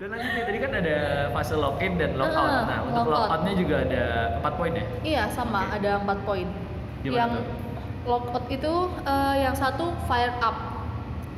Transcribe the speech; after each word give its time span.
Dan 0.00 0.16
lanjut 0.16 0.32
tadi 0.32 0.58
kan 0.58 0.72
ada 0.72 0.96
fase 1.28 1.54
lock-in 1.54 2.00
dan 2.00 2.16
lock-out. 2.16 2.48
Ah, 2.48 2.64
Nah, 2.64 2.78
untuk 2.88 3.04
lock-out. 3.04 3.20
lock-outnya 3.20 3.52
juga 3.52 3.74
ada 3.84 4.04
4 4.40 4.52
poin 4.56 4.72
ya? 4.72 4.84
Iya 5.04 5.22
sama 5.28 5.60
Oke. 5.60 5.76
ada 5.76 5.90
empat 6.00 6.18
poin. 6.24 6.48
Gimana 7.04 7.16
yang 7.16 7.30
tuh? 7.36 7.44
lockout 8.00 8.46
itu 8.48 8.72
eh, 9.04 9.34
yang 9.44 9.52
satu 9.52 9.92
fire 10.08 10.32
up. 10.40 10.56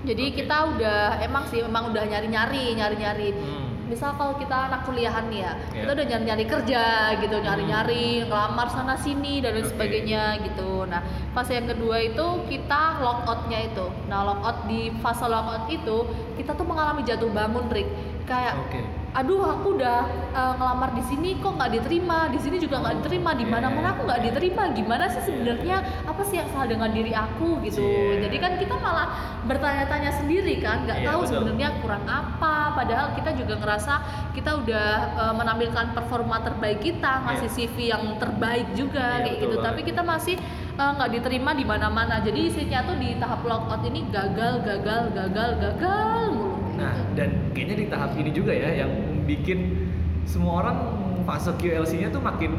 Jadi 0.06 0.24
Oke. 0.24 0.36
kita 0.38 0.56
udah 0.68 1.18
emang 1.18 1.42
sih 1.46 1.58
memang 1.58 1.90
udah 1.90 2.06
nyari-nyari 2.06 2.78
nyari-nyari. 2.78 3.34
Hmm. 3.34 3.66
Misal 3.82 4.14
kalau 4.14 4.38
kita 4.38 4.70
anak 4.70 4.86
kuliahan 4.86 5.26
nih 5.26 5.42
ya, 5.42 5.52
Iya. 5.52 5.80
kita 5.82 5.90
udah 5.92 6.06
nyari-nyari 6.06 6.44
kerja 6.48 6.82
gitu, 7.18 7.36
nyari-nyari 7.36 8.04
ngelamar 8.24 8.70
sana 8.70 8.94
sini 8.96 9.42
dan 9.42 9.52
lain 9.52 9.66
Oke. 9.66 9.74
sebagainya 9.74 10.22
gitu. 10.40 10.86
Nah 10.86 11.02
fase 11.34 11.58
yang 11.58 11.66
kedua 11.66 11.98
itu 12.00 12.26
kita 12.46 13.02
lockoutnya 13.02 13.58
itu. 13.68 13.90
Nah 14.06 14.22
lockout 14.22 14.64
di 14.64 14.94
fase 15.02 15.26
lockout 15.26 15.66
itu 15.66 16.06
kita 16.38 16.54
tuh 16.54 16.62
mengalami 16.64 17.02
jatuh 17.02 17.26
bangun 17.28 17.66
Rick. 17.68 17.90
Kayak 18.22 18.54
Oke. 18.62 18.80
aduh 19.12 19.44
aku 19.44 19.76
udah 19.76 20.08
uh, 20.32 20.56
ngelamar 20.56 20.96
di 20.96 21.04
sini 21.04 21.36
kok 21.36 21.52
nggak 21.52 21.76
diterima 21.76 22.32
di 22.32 22.40
sini 22.40 22.56
juga 22.56 22.80
nggak 22.80 23.04
diterima 23.04 23.36
di 23.36 23.44
Iya, 23.44 23.52
mana 23.52 23.68
mana 23.68 23.82
iya. 23.84 23.92
aku 23.92 24.00
nggak 24.08 24.22
diterima 24.24 24.62
gimana 24.72 25.04
sih 25.04 25.20
sebenarnya 25.20 25.76
apa 26.08 26.22
sih 26.24 26.40
yang 26.40 26.48
salah 26.48 26.64
dengan 26.64 26.88
diri 26.88 27.12
aku 27.12 27.60
gitu 27.60 27.84
Iya. 27.84 28.24
jadi 28.24 28.36
kan 28.40 28.52
kita 28.56 28.72
malah 28.72 29.12
bertanya-tanya 29.44 30.16
sendiri 30.16 30.64
kan 30.64 30.88
nggak 30.88 31.04
Iya, 31.04 31.08
tahu 31.12 31.20
sebenarnya 31.28 31.68
kurang 31.84 32.08
apa 32.08 32.72
padahal 32.72 33.12
kita 33.12 33.36
juga 33.36 33.60
ngerasa 33.60 33.94
kita 34.32 34.50
udah 34.64 34.88
uh, 35.12 35.34
menampilkan 35.36 35.86
performa 35.92 36.40
terbaik 36.40 36.80
kita 36.80 37.12
ngasih 37.28 37.50
Iya. 37.52 37.56
CV 37.68 37.76
yang 37.92 38.04
terbaik 38.16 38.72
juga 38.72 39.20
Iya, 39.20 39.28
kayak 39.28 39.36
gitu 39.44 39.56
banget. 39.60 39.66
tapi 39.68 39.80
kita 39.84 40.00
masih 40.00 40.36
uh, 40.80 40.88
nggak 40.96 41.10
diterima 41.12 41.52
di 41.52 41.68
mana-mana 41.68 42.16
jadi 42.24 42.48
isinya 42.48 42.80
tuh 42.88 42.96
di 42.96 43.20
tahap 43.20 43.44
lockout 43.44 43.84
ini 43.84 44.08
gagal 44.08 44.64
gagal 44.64 45.12
gagal 45.12 45.50
gagal 45.60 46.31
Nah, 46.72 46.92
dan 47.12 47.52
kayaknya 47.52 47.76
di 47.76 47.86
tahap 47.86 48.10
ini 48.14 48.30
juga 48.30 48.52
ya 48.52 48.84
yang 48.84 48.92
bikin 49.22 49.88
semua 50.24 50.62
orang 50.62 50.76
fase 51.22 51.52
QLC-nya 51.54 52.08
tuh 52.08 52.18
makin 52.18 52.52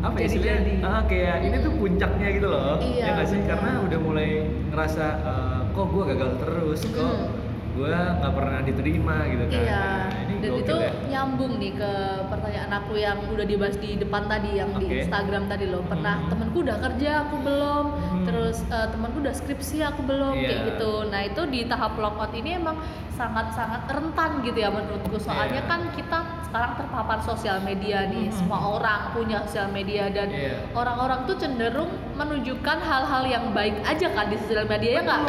apa 0.00 0.16
ya 0.16 0.26
istilahnya? 0.26 0.54
Jadi-jadi. 0.58 0.74
Ah, 0.82 1.02
kayak 1.04 1.36
ini 1.42 1.56
tuh 1.58 1.72
puncaknya 1.74 2.28
gitu 2.32 2.48
loh. 2.48 2.74
Iya, 2.78 3.04
ya 3.04 3.10
nggak 3.14 3.26
sih? 3.26 3.38
benar. 3.38 3.48
Karena 3.52 3.70
udah 3.84 3.98
mulai 4.00 4.28
ngerasa 4.70 5.04
eh, 5.20 5.58
kok 5.70 5.86
gue 5.86 6.02
gagal 6.06 6.30
terus, 6.38 6.80
kok 6.86 7.04
Mm. 7.10 7.28
gue 7.70 7.86
nggak 7.88 8.32
pernah 8.34 8.58
diterima 8.60 9.16
gitu 9.26 9.44
kan. 9.46 9.60
Iya, 9.60 9.80
Nah, 9.80 10.22
ini 10.26 10.34
dan 10.38 10.52
itu 10.58 10.74
ya. 10.76 10.90
nyambung 11.06 11.52
nih 11.56 11.72
ke 11.74 11.92
pertanyaan 12.50 12.82
aku 12.82 12.98
yang 12.98 13.18
udah 13.30 13.46
dibahas 13.46 13.78
di 13.78 13.94
depan 13.94 14.26
tadi 14.26 14.58
yang 14.58 14.74
di 14.74 14.90
Oke. 14.90 15.06
Instagram 15.06 15.46
tadi 15.46 15.70
loh. 15.70 15.86
Pernah 15.86 16.14
Hmm. 16.18 16.30
temenku 16.34 16.66
udah 16.66 16.78
kerja, 16.82 17.10
aku 17.22 17.36
belum. 17.38 17.84
Hmm. 17.94 18.24
Terus 18.26 18.58
eh, 18.66 18.88
temenku 18.90 19.22
udah 19.22 19.30
skripsi, 19.32 19.78
aku 19.86 20.02
belum 20.02 20.34
Iya. 20.34 20.46
kayak 20.50 20.60
gitu. 20.74 20.92
Nah 21.06 21.20
itu 21.22 21.42
di 21.46 21.60
tahap 21.64 21.94
lockout 21.94 22.34
ini 22.34 22.58
emang 22.58 22.74
sangat-sangat 23.14 23.84
rentan 23.86 24.40
gitu 24.42 24.58
ya 24.58 24.66
menurutku. 24.68 25.14
Soalnya 25.14 25.62
Iya. 25.62 25.68
kan 25.68 25.80
kita 25.92 26.18
sekarang 26.42 26.72
terpapar 26.74 27.18
sosial 27.22 27.62
media 27.62 28.08
nih, 28.08 28.26
Hmm. 28.26 28.34
semua 28.34 28.58
orang 28.58 29.14
punya 29.14 29.38
sosial 29.46 29.70
media 29.70 30.10
dan 30.10 30.26
Iya. 30.26 30.74
orang-orang 30.74 31.22
tuh 31.24 31.38
cenderung 31.38 31.86
menunjukkan 32.18 32.78
hal-hal 32.82 33.22
yang 33.24 33.54
baik 33.54 33.78
aja 33.86 34.10
kan 34.10 34.26
di 34.26 34.36
sosial 34.36 34.66
media 34.66 34.98
ya 34.98 35.02
nggak? 35.04 35.20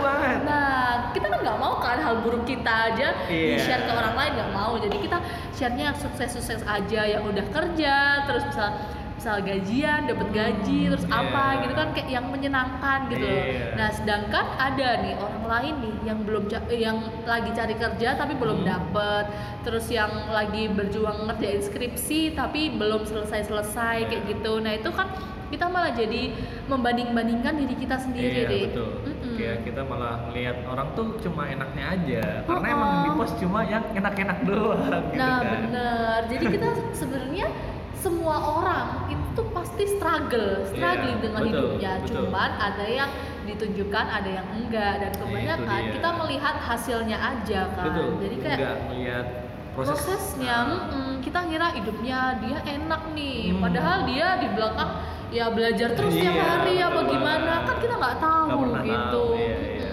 Nah 0.42 0.68
kita 1.14 1.30
kan 1.30 1.40
nggak 1.40 1.58
mau 1.58 1.78
kan 1.78 2.02
hal 2.02 2.20
buruk 2.20 2.44
kita 2.44 2.90
aja 2.90 3.14
di 3.30 3.54
Iya. 3.54 3.60
share 3.62 3.84
ke 3.86 3.92
orang 3.92 4.16
lain 4.18 4.32
nggak 4.34 4.52
mau 4.52 4.74
jadi 4.76 4.98
kita 4.98 5.18
sharenya 5.54 5.86
yang 5.92 5.98
sukses-sukses 5.98 6.64
aja 6.66 7.02
yang 7.12 7.24
udah 7.24 7.46
kerja 7.50 7.96
terus 8.24 8.44
misal 8.46 8.70
misal 9.14 9.38
gajian 9.40 10.10
dapat 10.10 10.28
gaji 10.34 10.90
terus 10.90 11.06
iya. 11.06 11.14
apa 11.16 11.46
gitu 11.62 11.74
kan 11.76 11.94
kayak 11.94 12.10
yang 12.10 12.26
menyenangkan 12.26 13.06
gitu 13.08 13.22
loh 13.22 13.44
Iya. 13.46 13.78
nah 13.78 13.90
sedangkan 13.92 14.46
ada 14.58 14.90
nih 15.00 15.14
orang 15.16 15.46
lain 15.46 15.74
nih 15.78 15.96
yang 16.04 16.20
belum 16.22 16.44
eh, 16.50 16.80
yang 16.80 16.98
lagi 17.24 17.54
cari 17.54 17.76
kerja 17.76 18.10
tapi 18.16 18.34
belum 18.34 18.66
Hmm. 18.66 18.68
dapet 18.68 19.26
terus 19.62 19.86
yang 19.90 20.10
lagi 20.28 20.66
berjuang 20.68 21.30
ngerjain 21.30 21.62
skripsi 21.62 22.34
tapi 22.34 22.74
belum 22.74 23.06
selesai-selesai 23.06 24.10
kayak 24.10 24.24
Iya. 24.26 24.32
gitu 24.34 24.54
nah 24.58 24.74
itu 24.74 24.90
kan 24.90 25.08
kita 25.52 25.68
malah 25.68 25.92
jadi 25.92 26.32
membanding-bandingkan 26.66 27.54
diri 27.58 27.76
kita 27.76 28.00
sendiri 28.00 28.42
Iya 28.42 28.50
Rik. 28.50 28.68
betul. 28.72 28.90
Mm-mm. 29.06 29.21
Kayak 29.42 29.60
kita 29.64 29.82
malah 29.84 30.16
melihat 30.24 30.58
orang 30.64 30.88
tuh 30.92 31.08
cuma 31.20 31.44
enaknya 31.46 31.86
aja. 31.90 32.24
Karena 32.44 32.62
Oh, 32.64 32.76
emang 32.78 32.92
oh. 32.92 33.02
di 33.02 33.10
post 33.16 33.36
cuma 33.38 33.60
yang 33.64 33.84
enak-enak 33.92 34.38
doang 34.44 34.82
gitu 35.08 35.18
Nah 35.18 35.36
kan. 35.36 35.50
bener, 35.52 36.20
jadi 36.30 36.46
kita 36.48 36.68
sebenarnya 37.00 37.48
semua 37.96 38.36
orang 38.38 38.88
itu 39.08 39.42
pasti 39.52 39.84
struggle, 39.88 40.66
struggling 40.68 41.18
Iya, 41.18 41.24
dengan 41.24 41.42
betul, 41.42 41.54
hidupnya. 41.54 41.92
betul. 41.98 42.14
Cuman 42.26 42.50
ada 42.54 42.86
yang 42.88 43.10
ditunjukkan, 43.42 44.06
ada 44.08 44.30
yang 44.32 44.48
enggak, 44.52 44.94
dan 45.00 45.12
kebanyakan 45.14 45.82
dia. 45.82 45.92
kita 45.92 46.10
melihat 46.16 46.56
hasilnya 46.58 47.18
aja 47.18 47.62
kan. 47.72 47.86
Betul. 47.90 48.10
Jadi 48.20 48.36
kayak 48.38 48.58
Nggak 48.58 48.78
melihat 48.88 49.26
proses 49.72 49.96
prosesnya, 49.98 50.56
mm-mm, 50.68 51.20
kita 51.20 51.40
ngira 51.44 51.68
hidupnya 51.74 52.20
dia 52.40 52.60
enak 52.62 53.02
nih, 53.12 53.52
Hmm. 53.52 53.62
padahal 53.62 53.98
dia 54.04 54.28
di 54.38 54.48
belakang 54.52 54.92
ya 55.30 55.48
belajar 55.48 55.90
terus 55.92 56.12
tiap 56.12 56.28
Iya, 56.30 56.44
hari 56.44 56.76
apa 56.78 56.92
betul 56.98 57.12
gimana, 57.14 57.54
kan 57.64 57.78
kita 57.80 57.96
nggak 57.96 58.18
tahu 58.20 58.48
pernah 58.60 58.84
gitu. 58.84 59.24
tahu, 59.24 59.40
iya, 59.40 59.58
iya. 59.80 59.92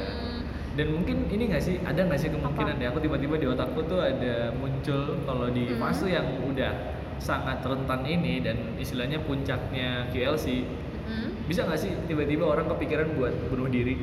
Dan 0.75 0.87
mungkin 0.95 1.17
ini 1.27 1.43
nggak 1.49 1.63
sih, 1.63 1.77
ada 1.81 2.01
nggak 2.01 2.19
sih 2.19 2.31
kemungkinan 2.31 2.77
ya 2.77 2.91
aku 2.91 2.99
tiba-tiba 3.01 3.35
di 3.35 3.47
otakku 3.47 3.81
tuh 3.85 3.99
ada 3.99 4.51
muncul 4.55 5.01
kalau 5.23 5.47
di 5.49 5.67
Hmm. 5.69 5.79
fase 5.79 6.07
yang 6.09 6.27
udah 6.43 6.73
sangat 7.19 7.63
rentan 7.63 8.03
ini 8.03 8.39
dan 8.39 8.79
istilahnya 8.79 9.19
puncaknya 9.21 10.07
QLC 10.09 10.63
Mm. 11.09 11.49
bisa 11.49 11.65
nggak 11.65 11.81
sih 11.81 11.91
tiba-tiba 12.05 12.45
orang 12.45 12.69
kepikiran 12.69 13.11
buat 13.17 13.33
bunuh 13.49 13.67
diri? 13.67 13.97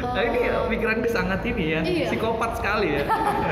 Oh. 0.00 0.12
Nah 0.12 0.22
ini 0.22 0.38
ya, 0.44 0.64
pikiran 0.64 0.98
sangat 1.08 1.40
ini 1.44 1.64
ya, 1.72 1.80
Iya. 1.80 2.08
psikopat 2.08 2.56
sekali 2.56 2.88
ya. 2.96 3.04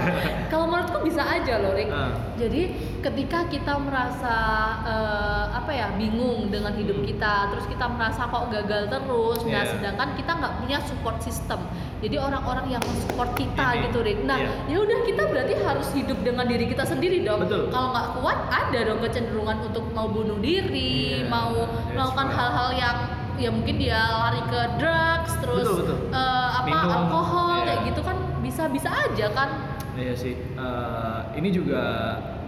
Kalau 0.52 0.64
menurutku 0.64 1.04
bisa 1.04 1.20
aja 1.20 1.60
loh, 1.60 1.72
Rick. 1.72 1.88
Ah. 1.88 2.12
Jadi 2.36 2.72
ketika 3.00 3.44
kita 3.48 3.76
merasa 3.76 4.34
eh, 4.82 5.44
apa 5.52 5.70
ya 5.70 5.92
bingung 5.96 6.48
dengan 6.48 6.72
hidup 6.72 7.00
Hmm. 7.00 7.06
kita, 7.06 7.34
terus 7.52 7.64
kita 7.66 7.84
merasa 7.86 8.24
kok 8.24 8.48
gagal 8.48 8.88
terus, 8.88 9.38
nah 9.44 9.62
Iya. 9.62 9.72
sedangkan 9.76 10.08
kita 10.16 10.32
nggak 10.34 10.54
punya 10.58 10.78
support 10.84 11.16
system. 11.20 11.60
Jadi 11.98 12.16
orang-orang 12.16 12.66
yang 12.70 12.84
support 13.04 13.34
kita 13.34 13.66
Ini, 13.74 13.82
gitu, 13.90 13.98
Rick. 14.00 14.18
Nah, 14.22 14.38
iya. 14.38 14.50
ya 14.70 14.78
udah 14.78 14.98
kita 15.04 15.22
berarti 15.26 15.52
harus 15.58 15.88
hidup 15.92 16.18
dengan 16.22 16.46
diri 16.46 16.64
kita 16.64 16.86
sendiri 16.86 17.20
dong. 17.20 17.44
Kalau 17.44 17.88
nggak 17.92 18.08
kuat, 18.22 18.38
ada 18.48 18.78
dong 18.86 19.00
kecenderungan 19.02 19.56
untuk 19.68 19.84
mau 19.92 20.06
bunuh 20.06 20.38
diri, 20.38 21.24
Iya, 21.24 21.28
mau 21.28 21.52
that's 21.52 21.92
melakukan 21.92 22.26
right. 22.26 22.38
hal-hal 22.38 22.70
yang 22.72 22.96
ya 23.38 23.48
mungkin 23.48 23.74
dia 23.76 23.98
lari 24.18 24.42
ke 24.44 24.60
drugs, 24.76 25.32
terus 25.38 25.62
Betul, 25.62 25.76
betul. 25.80 25.98
eh, 26.10 26.48
apa 26.52 26.66
Minum, 26.66 26.90
alkohol 26.92 27.48
iya. 27.52 27.64
kayak 27.64 27.80
gitu 27.86 28.00
kan 28.02 28.16
bisa-bisa 28.40 28.88
aja 28.90 29.26
kan. 29.30 29.48
Iya 29.94 30.14
sih. 30.14 30.34
Eh, 30.34 31.18
ini 31.34 31.48
juga 31.50 31.82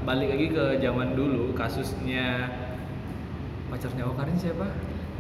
balik 0.03 0.29
lagi 0.29 0.47
ke 0.49 0.65
zaman 0.79 1.13
dulu 1.13 1.53
kasusnya 1.53 2.51
pacarnya 3.67 4.05
Okarin 4.05 4.35
siapa? 4.35 4.67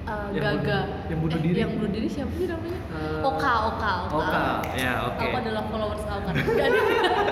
Uh, 0.00 0.32
Yang 0.32 0.42
Gaga 0.42 0.78
bunuh- 0.80 1.06
yang 1.06 1.20
bunuh 1.20 1.36
Eh, 1.36 1.42
diri. 1.44 1.58
yang 1.60 1.70
bunuh 1.70 1.90
diri 1.92 2.08
siapa 2.08 2.32
sih 2.32 2.48
namanya 2.48 2.78
Eh, 2.88 3.20
Oka 3.20 3.52
Oka 3.68 3.92
Oka 4.08 4.16
Oka. 4.16 4.44
Ya, 4.74 4.92
oke. 5.06 5.22
aku 5.22 5.36
adalah 5.38 5.62
followers 5.68 6.02
Oka 6.02 6.30
Gak 6.32 6.66
ada 6.66 6.80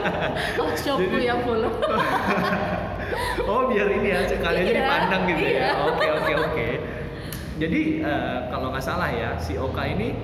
oh 0.63 0.71
shopku 0.77 1.09
Jadi- 1.11 1.27
yang 1.27 1.41
follow 1.43 1.73
oh 3.51 3.61
biar 3.67 3.89
ini 3.89 4.09
ya 4.09 4.21
sekalian 4.23 4.65
Iya, 4.69 4.75
dipandang 4.79 5.23
gitu 5.27 5.43
iya. 5.43 5.59
ya. 5.59 5.71
Oke 5.81 6.07
oke 6.13 6.33
oke. 6.39 6.67
Jadi 7.59 7.83
eh, 8.01 8.39
kalau 8.49 8.71
nggak 8.71 8.85
salah 8.85 9.11
ya 9.11 9.35
si 9.37 9.59
Oka 9.59 9.83
ini 9.83 10.15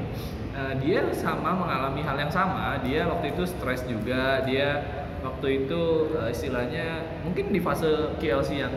eh, 0.55 0.75
dia 0.79 1.03
sama 1.13 1.51
mengalami 1.53 2.01
hal 2.01 2.17
yang 2.17 2.31
sama. 2.31 2.79
Dia 2.81 3.11
waktu 3.11 3.35
itu 3.35 3.43
stres 3.45 3.83
juga. 3.85 4.43
Dia 4.43 4.81
waktu 5.21 5.67
itu 5.67 5.81
eh, 6.15 6.31
istilahnya 6.31 6.87
mungkin 7.23 7.51
di 7.51 7.59
fase 7.59 8.15
KLC 8.17 8.51
yang 8.61 8.75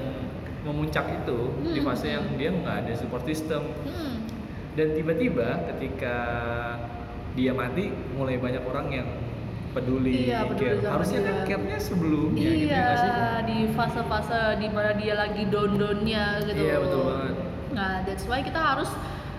memuncak 0.66 1.06
itu, 1.23 1.40
di 1.63 1.79
Hmm, 1.79 1.88
fase 1.88 2.12
yang 2.12 2.25
dia 2.35 2.50
nggak 2.51 2.75
ada 2.84 2.94
support 2.94 3.23
system. 3.23 3.62
hmm. 3.85 4.16
Dan 4.75 4.94
tiba-tiba 4.94 5.63
ketika 5.74 6.16
dia 7.34 7.53
mati, 7.53 7.88
mulai 8.13 8.35
banyak 8.35 8.62
orang 8.62 8.88
yang 8.91 9.07
peduli, 9.72 10.28
Iya, 10.28 10.44
peduli 10.44 10.81
care. 10.81 10.89
Harusnya 10.89 11.19
kan 11.22 11.35
care-nya 11.45 11.78
sebelumnya 11.78 12.50
gitu 12.50 12.68
ya 12.68 12.81
iya 12.81 12.95
sih? 12.97 13.12
di 13.45 13.57
fase-fase 13.71 14.57
di 14.57 14.68
mana 14.68 14.92
dia 14.94 15.13
lagi 15.15 15.45
down-downnya 15.45 16.25
gitu 16.44 16.57
Iya, 16.60 16.75
betul 16.81 17.01
banget. 17.06 17.36
Nah 17.77 18.01
that's 18.01 18.25
why 18.25 18.41
kita 18.41 18.57
harus 18.57 18.89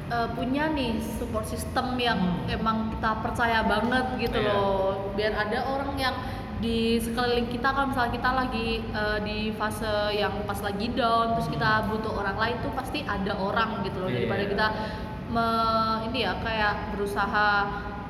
uh, 0.08 0.30
punya 0.32 0.70
nih 0.70 0.94
support 1.12 1.42
system 1.44 1.98
yang 1.98 2.18
Hmm. 2.18 2.46
emang 2.48 2.76
kita 2.90 3.18
percaya 3.20 3.60
banget 3.62 4.06
gitu 4.16 4.38
Iya. 4.38 4.48
loh 4.48 4.78
biar 5.12 5.34
ada 5.36 5.58
orang 5.68 5.92
yang 5.96 6.14
di 6.58 6.78
sekeliling 6.98 7.46
kita 7.46 7.70
kalau 7.70 7.86
misalnya 7.88 8.12
kita 8.12 8.30
lagi 8.32 8.68
uh, 8.90 9.18
di 9.20 9.50
fase 9.52 9.86
yang 10.12 10.42
pas 10.42 10.58
lagi 10.58 10.90
down 10.90 11.34
terus 11.34 11.46
kita 11.48 11.86
butuh 11.86 12.14
orang 12.16 12.34
lain 12.36 12.56
tuh 12.58 12.72
pasti 12.72 13.02
ada 13.04 13.30
orang 13.32 13.82
gitu 13.82 13.98
loh 13.98 14.08
daripada 14.08 14.40
Iya. 14.40 14.50
kita 14.50 14.66
me- 15.28 15.98
ini 16.04 16.18
ya 16.20 16.34
kayak 16.38 16.74
berusaha 16.90 17.50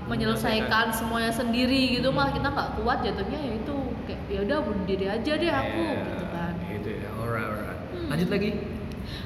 menyelesaikan 0.06 0.88
semuanya 0.90 1.28
sendiri 1.30 1.92
gitu 1.92 2.08
malah 2.08 2.32
kita 2.32 2.48
nggak 2.48 2.68
kuat 2.76 3.02
jatuhnya 3.02 3.36
ya 3.38 3.52
itu 3.54 3.74
kayak 4.04 4.20
ya 4.26 4.40
udah 4.42 4.58
bunuh 4.62 4.84
diri 4.86 5.06
aja 5.06 5.32
deh 5.34 5.50
aku 5.52 5.82
Iya, 5.84 6.00
gitu 6.06 6.26
kan 6.30 6.52
Gitu 6.68 6.88
ya, 6.94 7.08
alright, 7.12 7.44
alright. 7.44 7.80
Hmm. 7.90 8.08
Lanjut 8.08 8.28
lagi. 8.30 8.50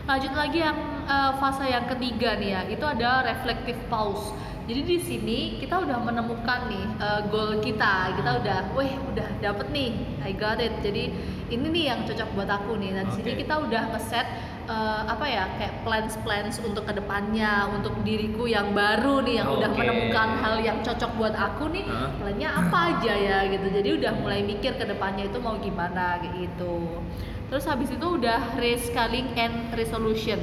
lanjut 0.02 0.32
lagi 0.32 0.58
yang 0.58 0.78
eh, 1.06 1.32
fase 1.38 1.64
yang 1.69 1.87
ketiga 1.90 2.38
nih 2.38 2.50
ya 2.54 2.62
itu 2.70 2.84
ada 2.84 3.26
reflective 3.26 3.78
pause 3.90 4.34
Jadi 4.62 4.87
di 4.87 4.99
sini 5.02 5.38
kita 5.58 5.75
udah 5.75 5.99
menemukan 6.06 6.70
nih 6.70 6.87
uh, 7.02 7.26
goal 7.34 7.58
kita. 7.58 8.14
Kita 8.14 8.31
udah, 8.38 8.58
weh, 8.78 8.94
udah 9.10 9.26
dapet 9.43 9.66
nih. 9.75 9.90
I 10.22 10.31
got 10.38 10.62
it. 10.62 10.70
Jadi 10.87 11.10
ini 11.50 11.66
nih 11.66 11.84
yang 11.90 12.06
cocok 12.06 12.31
buat 12.38 12.46
aku 12.46 12.78
nih. 12.78 12.94
Nah, 12.94 13.10
di 13.10 13.12
sini 13.19 13.34
Oke. 13.34 13.43
kita 13.43 13.58
udah 13.58 13.82
ngeset 13.90 14.22
uh, 14.70 15.02
apa 15.08 15.26
ya 15.26 15.44
kayak 15.58 15.75
plans 15.82 16.14
plans 16.22 16.54
untuk 16.62 16.87
ke 16.87 16.94
depannya 16.94 17.70
untuk 17.75 17.94
diriku 18.06 18.46
yang 18.46 18.70
baru 18.70 19.22
nih 19.25 19.43
yang 19.43 19.49
udah 19.50 19.70
Oke. 19.70 19.78
menemukan 19.82 20.28
hal 20.38 20.56
yang 20.62 20.78
cocok 20.82 21.10
buat 21.19 21.34
aku 21.34 21.72
nih 21.72 21.84
Hah? 21.87 22.10
plannya 22.19 22.49
apa 22.50 22.78
aja 22.94 23.14
ya 23.14 23.38
gitu 23.50 23.66
jadi 23.72 23.88
udah 23.99 24.12
mulai 24.22 24.40
mikir 24.46 24.78
ke 24.78 24.84
depannya 24.87 25.26
itu 25.31 25.38
mau 25.43 25.58
gimana 25.58 26.20
gitu 26.22 27.02
terus 27.50 27.64
habis 27.69 27.90
itu 27.93 28.06
udah 28.06 28.56
rescaling 28.56 29.28
and 29.37 29.72
resolution 29.75 30.38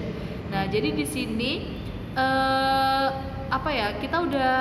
nah 0.50 0.64
jadi 0.66 0.90
di 0.92 1.06
sini 1.06 1.52
eh 2.12 3.08
apa 3.50 3.70
ya 3.70 3.98
kita 3.98 4.18
udah 4.20 4.58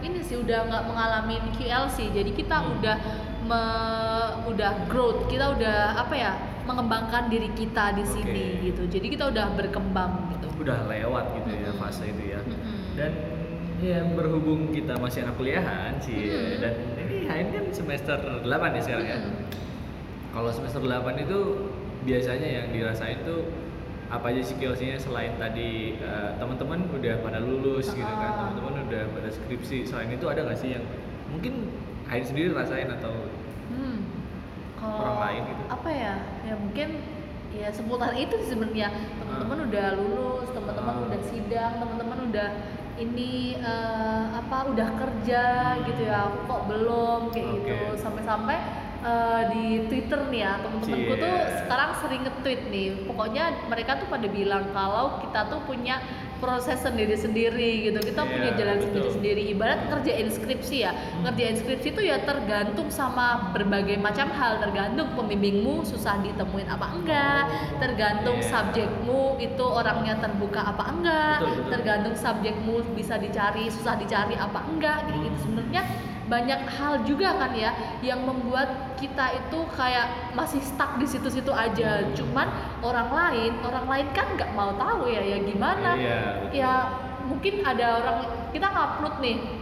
ini 0.00 0.20
sih 0.20 0.36
udah 0.36 0.64
nggak 0.64 0.84
mengalami 0.84 1.36
QLC 1.52 2.12
jadi 2.12 2.30
kita 2.30 2.56
Hmm. 2.58 2.74
udah 2.74 2.96
me- 3.42 4.06
udah 4.46 4.72
growth 4.86 5.26
kita 5.26 5.50
udah 5.50 5.96
apa 5.96 6.14
ya 6.14 6.32
mengembangkan 6.64 7.28
diri 7.28 7.48
kita 7.50 7.92
di 7.92 8.04
sini 8.04 8.44
gitu 8.62 8.84
jadi 8.84 9.06
kita 9.08 9.24
udah 9.26 9.46
berkembang 9.54 10.32
gitu 10.32 10.48
udah 10.58 10.84
lewat 10.86 11.24
gitu 11.34 11.50
ya 11.54 11.70
Mm-mm. 11.70 11.80
fase 11.80 12.04
itu 12.06 12.24
ya 12.28 12.40
Mm-mm. 12.42 12.78
dan 12.94 13.12
ya 13.78 14.00
berhubung 14.06 14.68
kita 14.68 14.98
masih 14.98 15.24
anak 15.24 15.36
kuliahan 15.36 15.96
sih 15.98 16.28
Mm-mm. 16.28 16.60
dan 16.60 16.74
ini 16.98 17.16
Hain 17.24 17.46
kan 17.50 17.64
semester 17.70 18.18
8 18.42 18.44
ya 18.76 18.82
sekarang 18.82 19.06
ya 19.06 19.18
Mm-mm. 19.18 19.34
kalau 20.30 20.50
semester 20.52 20.82
8 20.82 20.92
itu 21.18 21.38
biasanya 22.02 22.48
yang 22.54 22.66
dirasain 22.68 23.24
tuh 23.24 23.48
apa 24.08 24.24
aja 24.26 24.40
sih 24.40 24.56
KLC-nya 24.56 24.96
selain 24.96 25.36
tadi 25.36 25.70
eh, 25.94 26.30
teman-teman 26.36 26.88
udah 26.88 27.14
pada 27.20 27.38
lulus 27.38 27.88
gitu 27.90 28.08
kan 28.08 28.24
Ah. 28.26 28.36
teman-teman 28.42 28.84
udah 28.84 29.02
pada 29.12 29.28
skripsi 29.28 29.84
selain 29.84 30.08
itu 30.10 30.24
ada 30.24 30.42
nggak 30.42 30.56
sih 30.56 30.72
yang 30.72 30.84
mungkin 31.28 31.68
Hain 32.06 32.24
sendiri 32.24 32.50
rasain 32.50 32.88
atau 32.90 33.12
Hmm. 33.68 34.00
Kalau 34.74 34.96
Orang 34.96 35.18
lain 35.20 35.40
gitu. 35.44 35.62
apa 35.68 35.90
ya? 35.92 36.14
Ya 36.40 36.54
mungkin 36.56 36.88
ya 37.50 37.68
seputar 37.68 38.14
itu 38.14 38.32
sebenarnya. 38.42 38.88
Teman-teman 39.18 39.58
udah 39.68 39.86
lulus, 39.92 40.48
teman-teman 40.48 40.94
Ah. 40.94 41.04
udah 41.04 41.20
sidang, 41.22 41.72
teman-teman 41.76 42.18
udah 42.32 42.48
ini 42.96 43.60
eh, 43.60 44.24
apa 44.32 44.72
udah 44.72 44.88
kerja 44.96 45.42
gitu 45.84 46.00
ya. 46.00 46.32
Aku 46.32 46.38
kok 46.46 46.62
belum 46.64 47.20
kayak 47.28 47.44
Oke. 47.52 47.60
gitu. 47.66 47.86
Sampai-sampai 47.98 48.56
eh, 49.08 49.42
di 49.50 49.64
Twitter 49.88 50.20
nih 50.28 50.40
ya, 50.40 50.52
teman-temanku 50.60 51.12
tuh 51.16 51.34
Cie. 51.40 51.56
sekarang 51.64 51.90
sering 51.98 52.20
nge-tweet 52.22 52.62
nih. 52.68 52.88
Pokoknya 53.04 53.44
mereka 53.66 53.96
tuh 53.96 54.06
pada 54.06 54.28
bilang 54.28 54.64
kalau 54.70 55.16
kita 55.18 55.48
tuh 55.48 55.60
punya 55.64 55.96
proses 56.38 56.78
sendiri-sendiri 56.78 57.90
gitu. 57.90 57.98
Kita 57.98 58.22
Iya, 58.22 58.30
punya 58.30 58.50
jalan 58.54 58.78
sendiri-sendiri. 58.78 59.42
Ibarat 59.50 59.90
ngerjain 59.90 60.28
skripsi 60.30 60.76
ya. 60.86 60.92
Ngerjain 61.24 61.58
skripsi 61.58 61.88
itu 61.90 62.02
ya 62.04 62.22
tergantung 62.22 62.86
sama 62.88 63.50
berbagai 63.50 63.98
macam 63.98 64.30
hal. 64.30 64.62
Tergantung 64.62 65.18
pembimbingmu 65.18 65.82
susah 65.82 66.22
ditemuin 66.22 66.70
apa 66.70 66.86
enggak. 66.94 67.44
Tergantung 67.82 68.38
Iya. 68.38 68.48
subjekmu 68.54 69.22
itu 69.40 69.64
orangnya 69.66 70.14
terbuka 70.22 70.62
apa 70.62 70.84
enggak. 70.88 71.36
Betul, 71.42 71.50
betul. 71.58 71.70
Tergantung 71.74 72.14
subjekmu 72.14 72.74
bisa 72.94 73.18
dicari 73.18 73.66
susah 73.66 73.98
dicari 73.98 74.38
apa 74.38 74.62
enggak. 74.64 75.10
Kayak 75.10 75.18
gitu 75.24 75.34
Hmm. 75.34 75.42
sebenarnya 75.42 75.82
banyak 76.28 76.60
hal 76.68 77.02
juga 77.08 77.34
kan 77.40 77.56
ya 77.56 77.72
yang 78.04 78.22
membuat 78.22 78.94
kita 79.00 79.32
itu 79.34 79.58
kayak 79.74 80.36
masih 80.36 80.60
stuck 80.60 81.00
di 81.00 81.08
situ-situ 81.08 81.50
aja. 81.50 82.04
Hmm. 82.04 82.12
Cuman 82.14 82.46
orang 82.84 83.08
lain, 83.10 83.52
orang 83.64 83.86
lain 83.88 84.06
kan 84.12 84.28
nggak 84.36 84.52
mau 84.52 84.76
tahu 84.76 85.08
ya 85.08 85.24
ya 85.24 85.38
gimana. 85.42 85.90
Iya, 85.96 86.20
betul. 86.44 86.54
Ya 86.60 86.72
mungkin 87.28 87.54
ada 87.64 87.86
orang 88.04 88.18
kita 88.52 88.66
ngupload 88.68 89.16
nih. 89.24 89.57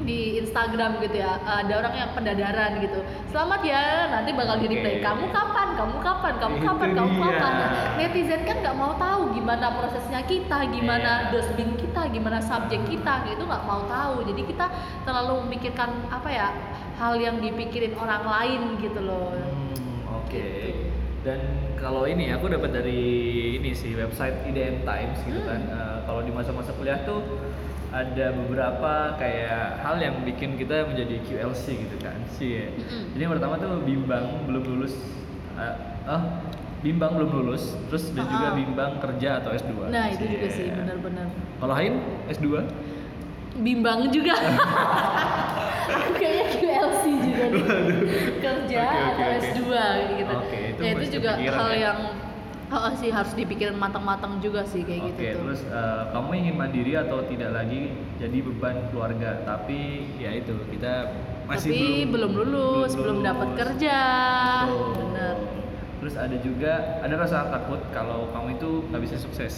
Di 0.00 0.38
Instagram 0.38 0.96
gitu 0.98 1.16
ya 1.16 1.36
ada 1.38 1.72
orang 1.76 1.94
yang 1.94 2.10
pendadaran 2.10 2.80
gitu 2.80 3.00
selamat 3.28 3.60
ya 3.62 3.82
nanti 4.08 4.32
bakal 4.32 4.56
di 4.56 4.66
replay 4.66 4.98
kamu 4.98 5.28
kapan 5.28 5.68
kamu 5.74 5.96
kapan 5.98 6.34
kamu 6.36 6.54
Itu 6.56 6.64
kapan 6.66 6.90
kamu 6.94 7.10
dia. 7.10 7.22
kapan 7.22 7.52
Nah, 7.52 7.70
netizen 7.96 8.42
kan 8.42 8.56
nggak 8.58 8.74
mau 8.74 8.92
tahu 8.94 9.22
gimana 9.32 9.66
prosesnya 9.72 10.20
kita 10.22 10.58
gimana 10.68 11.10
Iya. 11.22 11.30
dosbing 11.30 11.76
kita 11.76 12.08
gimana 12.08 12.38
subjek 12.38 12.82
kita 12.84 13.14
gitu 13.26 13.42
nggak 13.42 13.64
mau 13.64 13.84
tahu 13.84 14.24
jadi 14.24 14.42
kita 14.46 14.66
terlalu 15.02 15.44
memikirkan 15.44 15.90
apa 16.08 16.28
ya 16.28 16.48
hal 16.96 17.14
yang 17.14 17.36
dipikirin 17.38 17.92
orang 17.94 18.24
lain 18.24 18.60
gitu 18.78 19.00
loh 19.00 19.32
Hmm, 19.32 20.16
Oke. 20.18 20.36
Gitu. 20.36 20.88
Dan 21.20 21.36
kalau 21.76 22.04
ini 22.04 22.30
aku 22.30 22.48
dapat 22.48 22.72
dari 22.72 22.96
ini 23.54 23.70
sih 23.70 23.92
website 23.92 24.40
IDM 24.42 24.80
Times 24.82 25.20
gitu 25.20 25.36
Hmm. 25.36 25.44
kan. 25.46 25.60
Eh, 25.68 25.96
kalau 26.02 26.20
di 26.20 26.32
masa-masa 26.32 26.72
kuliah 26.72 26.96
tuh 27.02 27.20
ada 27.90 28.26
beberapa 28.32 28.92
kayak 29.16 29.80
hal 29.80 29.98
yang 29.98 30.22
bikin 30.22 30.54
kita 30.54 30.84
menjadi 30.84 31.16
QLC 31.20 31.64
gitu 31.80 31.96
kan 31.98 32.14
sih. 32.30 32.70
Mm-mm. 32.70 33.10
Jadi 33.10 33.20
yang 33.20 33.32
pertama 33.32 33.54
tuh 33.56 33.82
bimbang 33.82 34.24
belum 34.44 34.62
lulus. 34.64 34.94
eh, 35.52 35.74
oh, 36.06 36.22
bimbang 36.80 37.12
belum 37.12 37.30
lulus. 37.32 37.74
Terus 37.86 38.08
dan 38.10 38.24
juga 38.24 38.46
Ah. 38.46 38.54
bimbang 38.54 38.92
kerja 38.98 39.30
atau 39.38 39.50
S2. 39.52 39.90
nah 39.90 40.06
itu 40.08 40.24
juga 40.24 40.46
sih 40.48 40.66
benar-benar 40.66 41.26
Kalau 41.58 41.74
Hain 41.74 41.94
S2? 42.28 42.46
bimbang 43.60 44.08
juga 44.08 44.32
kayaknya 46.16 46.44
QLC 46.50 47.02
juga 47.20 47.44
nih 47.46 47.64
kerja 48.38 48.80
Oke, 48.80 48.96
oke, 48.96 49.10
atau 49.10 49.26
oke. 49.26 49.38
S2 49.42 49.60
gitu 50.14 50.32
Oke, 50.32 50.58
itu 50.70 50.80
ya 50.80 50.90
itu 50.94 51.06
juga 51.12 51.30
hal 51.36 51.68
ya. 51.68 51.78
yang 51.82 51.98
oh, 52.70 52.92
sih 52.94 53.10
harus 53.10 53.32
dipikirin 53.34 53.76
matang-matang 53.76 54.38
juga 54.38 54.62
sih 54.64 54.82
kayak 54.82 55.02
Oke, 55.02 55.10
gitu 55.10 55.22
tuh 55.34 55.44
terus 55.44 55.60
eh, 55.66 56.02
kamu 56.10 56.30
ingin 56.36 56.54
mandiri 56.56 56.92
atau 56.94 57.18
tidak 57.26 57.50
lagi 57.52 57.80
jadi 58.16 58.38
beban 58.40 58.76
keluarga? 58.88 59.42
Tapi 59.42 59.78
ya 60.16 60.30
itu 60.32 60.54
kita 60.68 60.92
masih 61.44 61.70
tapi 61.70 61.82
belum, 62.06 62.32
lulus 62.36 62.92
belum 62.94 63.18
dapat 63.20 63.48
lulus. 63.50 63.58
kerja 63.58 63.98
Betul. 64.66 64.90
bener 64.96 65.36
Terus 66.00 66.14
ada 66.16 66.36
juga 66.40 66.72
ada 67.04 67.14
rasa 67.14 67.38
takut 67.50 67.80
kalau 67.92 68.32
kamu 68.32 68.56
itu 68.56 68.70
nggak 68.88 69.02
bisa 69.04 69.16
sukses. 69.18 69.54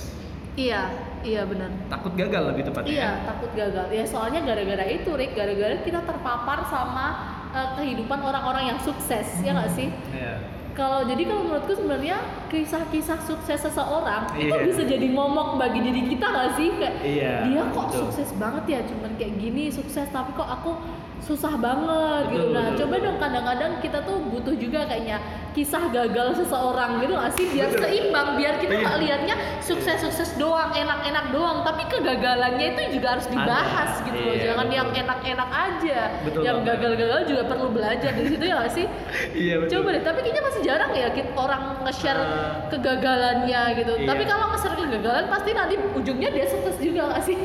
iya 0.53 0.91
iya 1.23 1.49
bener 1.49 1.71
Takut 1.89 2.13
gagal 2.13 2.43
lebih 2.53 2.69
tepatnya. 2.69 2.93
Iya, 2.93 3.01
ya? 3.01 3.13
takut 3.25 3.51
gagal. 3.55 3.87
Ya 3.89 4.05
soalnya 4.05 4.41
gara-gara 4.43 4.85
itu, 4.85 5.09
Rick, 5.17 5.33
gara-gara 5.33 5.81
kita 5.81 6.05
terpapar 6.05 6.67
sama 6.69 7.07
eh, 7.53 7.69
kehidupan 7.79 8.21
orang-orang 8.21 8.75
yang 8.75 8.79
sukses, 8.83 9.41
ya 9.41 9.57
nggak 9.57 9.71
sih? 9.73 9.89
Iya. 10.13 10.35
Kalau 10.73 11.05
jadi 11.05 11.23
kalau 11.23 11.43
menurutku 11.45 11.73
sebenarnya 11.75 12.17
kisah-kisah 12.49 13.21
sukses 13.21 13.61
seseorang 13.61 14.25
itu 14.35 14.49
Iya. 14.49 14.65
bisa 14.65 14.83
jadi 14.83 15.05
momok 15.07 15.57
bagi 15.57 15.81
diri 15.81 16.09
kita 16.09 16.25
nggak 16.25 16.49
sih? 16.57 16.69
Kayak 16.75 16.95
Iya, 17.01 17.33
dia 17.45 17.63
kok 17.69 17.87
betul. 17.87 18.01
sukses 18.03 18.29
banget 18.35 18.65
ya, 18.67 18.81
cuman 18.83 19.11
kayak 19.15 19.33
gini 19.37 19.69
sukses 19.69 20.09
tapi 20.09 20.33
kok 20.33 20.49
aku 20.49 20.73
susah 21.21 21.55
banget 21.55 22.23
gitu. 22.31 22.49
Betul, 22.49 22.53
Nah, 22.53 22.65
betul, 22.67 22.79
coba 22.79 22.95
betul. 22.95 23.05
dong 23.05 23.19
kadang-kadang 23.19 23.73
kita 23.79 23.99
tuh 24.03 24.17
butuh 24.27 24.55
juga 24.55 24.81
kayaknya 24.85 25.19
kisah 25.53 25.85
gagal 25.89 26.29
seseorang 26.35 26.99
gitu 26.99 27.13
nggak 27.13 27.33
sih? 27.33 27.45
Biar 27.47 27.69
Betul. 27.69 27.83
seimbang, 27.83 28.29
biar 28.35 28.55
kita 28.57 28.73
Iya. 28.73 28.83
nggak 28.83 28.99
lihatnya 28.99 29.35
sukses-sukses 29.61 30.31
doang, 30.35 30.73
enak-enak 30.73 31.25
doang, 31.29 31.61
tapi 31.61 31.85
kegagalannya 31.87 32.67
itu 32.73 32.97
juga 32.97 33.15
harus 33.15 33.27
dibahas 33.27 33.91
Ada. 33.95 34.05
gitu 34.05 34.19
loh. 34.19 34.33
Iya, 34.33 34.45
Jangan 34.45 34.67
betul. 34.67 34.79
yang 34.79 34.89
enak-enak 34.99 35.49
aja. 35.51 35.99
Betul 36.23 36.41
yang 36.43 36.59
gagal-gagal 36.63 37.21
juga 37.27 37.43
perlu 37.45 37.69
belajar 37.69 38.11
dari 38.11 38.29
situ 38.29 38.43
ya 38.43 38.55
nggak 38.57 38.73
sih? 38.73 38.87
Iya 39.33 39.55
betul. 39.59 39.71
Coba 39.75 39.89
deh, 39.91 40.03
tapi 40.03 40.19
kayaknya 40.21 40.43
masih 40.43 40.61
jarang 40.63 40.93
ya 40.93 41.09
kita 41.09 41.31
orang 41.35 41.63
nge-share 41.83 42.21
Eh, 42.23 42.53
kegagalannya 42.73 43.63
gitu. 43.77 43.93
iya. 43.95 44.09
Tapi 44.09 44.23
kalau 44.25 44.47
nge-share 44.51 44.77
kegagalan 44.77 45.25
pasti 45.27 45.51
nanti 45.53 45.75
ujungnya 45.77 46.29
dia 46.29 46.47
sukses 46.47 46.77
juga 46.77 47.01
nggak 47.09 47.23
sih? 47.23 47.37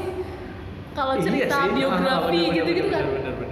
Kalau 0.92 1.14
Iya 1.14 1.24
cerita 1.24 1.58
sih. 1.62 1.72
biografi 1.76 2.40
Ah, 2.42 2.54
gitu-gitu 2.56 2.90
kan. 2.90 3.04
Bener 3.06 3.22
bener 3.22 3.34
bener. 3.38 3.47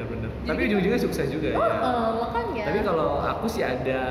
Tapi 0.45 0.59
ujung-ujungnya 0.63 0.99
sukses 0.99 1.27
juga 1.27 1.49
Oh, 1.51 1.61
ya. 1.61 1.75
eh, 1.75 2.11
makanya. 2.15 2.63
Tapi 2.65 2.79
kalau 2.81 3.09
aku 3.19 3.45
sih 3.45 3.61
ada 3.61 4.01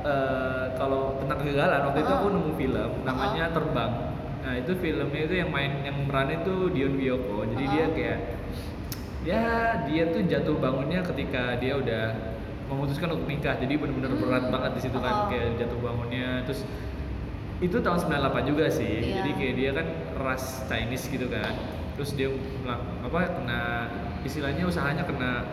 eh, 0.00 0.64
kalau 0.74 1.16
tentang 1.18 1.38
kegagalan 1.40 1.80
waktu 1.86 2.00
itu 2.00 2.08
Ah. 2.08 2.18
aku 2.18 2.26
nemu 2.30 2.52
film 2.54 2.90
namanya 3.02 3.44
Terbang. 3.50 3.92
Nah 4.40 4.54
itu 4.56 4.72
filmnya 4.74 5.20
itu 5.22 5.34
yang 5.36 5.50
main 5.50 5.72
yang 5.82 5.96
meranin 6.04 6.40
itu 6.40 6.54
Dion 6.70 6.94
Wiyoko. 6.94 7.44
Jadi 7.46 7.64
Ah. 7.64 7.70
dia 7.70 7.84
kayak 7.90 8.18
ya 9.20 9.42
dia 9.84 10.04
tuh 10.08 10.22
jatuh 10.22 10.56
bangunnya 10.56 11.04
ketika 11.04 11.56
dia 11.56 11.76
udah 11.76 12.04
memutuskan 12.66 13.12
untuk 13.12 13.26
nikah. 13.26 13.56
Jadi 13.56 13.74
benar-benar 13.76 14.12
Hmm. 14.14 14.22
berat 14.22 14.44
banget 14.48 14.70
di 14.74 14.80
situ 14.82 14.96
kan 14.96 15.28
kayak 15.28 15.58
jatuh 15.58 15.80
bangunnya 15.80 16.44
terus 16.44 16.64
itu 17.60 17.76
tahun 17.76 17.98
98 18.00 18.44
juga 18.46 18.64
sih. 18.68 18.88
Iya. 19.04 19.14
Jadi 19.20 19.30
kayak 19.36 19.54
dia 19.54 19.70
kan 19.74 19.86
ras 20.16 20.44
Chinese 20.64 21.08
gitu 21.08 21.28
kan. 21.28 21.52
Terus 21.96 22.16
dia 22.16 22.32
apa 23.04 23.20
kena 23.28 23.60
istilahnya 24.24 24.64
usahanya 24.64 25.04
kena 25.04 25.44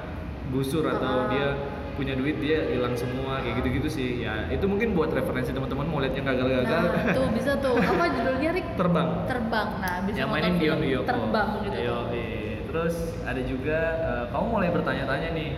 busur 0.47 0.83
atau 0.83 1.27
dia 1.27 1.55
punya 1.97 2.13
duit 2.13 2.37
dia 2.37 2.61
hilang 2.69 2.93
semua 2.93 3.41
kayak 3.41 3.57
gitu-gitu 3.59 3.89
sih. 3.89 4.09
Ya, 4.21 4.45
itu 4.47 4.69
mungkin 4.69 4.93
buat 4.93 5.09
referensi 5.09 5.49
teman-teman 5.49 5.89
mau 5.89 5.97
lihat 5.97 6.13
yang 6.13 6.29
gagal-gagal. 6.29 6.81
Nah, 6.85 7.09
tuh 7.09 7.27
bisa 7.37 7.51
tuh. 7.57 7.73
Apa 7.73 8.05
judulnya 8.13 8.49
Rick? 8.53 8.67
Terbang. 8.77 9.09
Terbang. 9.25 9.69
Nah, 9.81 9.95
bisa 10.05 10.17
yang 10.21 10.29
mainin 10.29 10.55
Dion 10.55 10.79
Wiyoko. 10.79 11.09
Terbang 11.09 11.49
gitu. 11.65 11.77
Yo, 11.81 11.97
tuh. 12.05 12.25
Terus 12.67 12.95
ada 13.23 13.41
juga 13.41 13.77
eh, 13.97 14.23
kamu 14.29 14.45
mulai 14.45 14.69
bertanya-tanya 14.69 15.29
nih, 15.33 15.49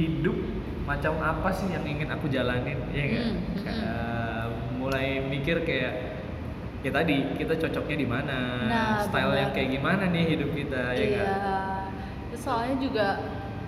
hidup 0.00 0.36
macam 0.82 1.14
apa 1.20 1.52
sih 1.52 1.68
yang 1.68 1.84
ingin 1.84 2.08
aku 2.08 2.26
jalanin? 2.26 2.80
Iya 2.90 3.04
nggak? 3.04 3.24
Hmm, 3.28 3.36
hmm, 3.60 3.66
Eh, 3.68 4.44
mulai 4.80 5.06
mikir 5.22 5.62
kayak 5.62 5.92
ya 6.82 6.90
tadi 6.90 7.36
kita 7.36 7.54
cocoknya 7.54 7.96
di 7.96 8.08
mana, 8.08 8.38
Nah, 8.64 8.98
style 8.98 9.30
yang 9.30 9.52
benar. 9.52 9.54
kayak 9.54 9.68
gimana 9.70 10.04
nih 10.08 10.24
hidup 10.26 10.50
kita 10.50 10.82
ya 10.90 10.98
Iya. 10.98 11.08
nggak? 11.12 11.80
soalnya 12.34 12.74
juga 12.80 13.06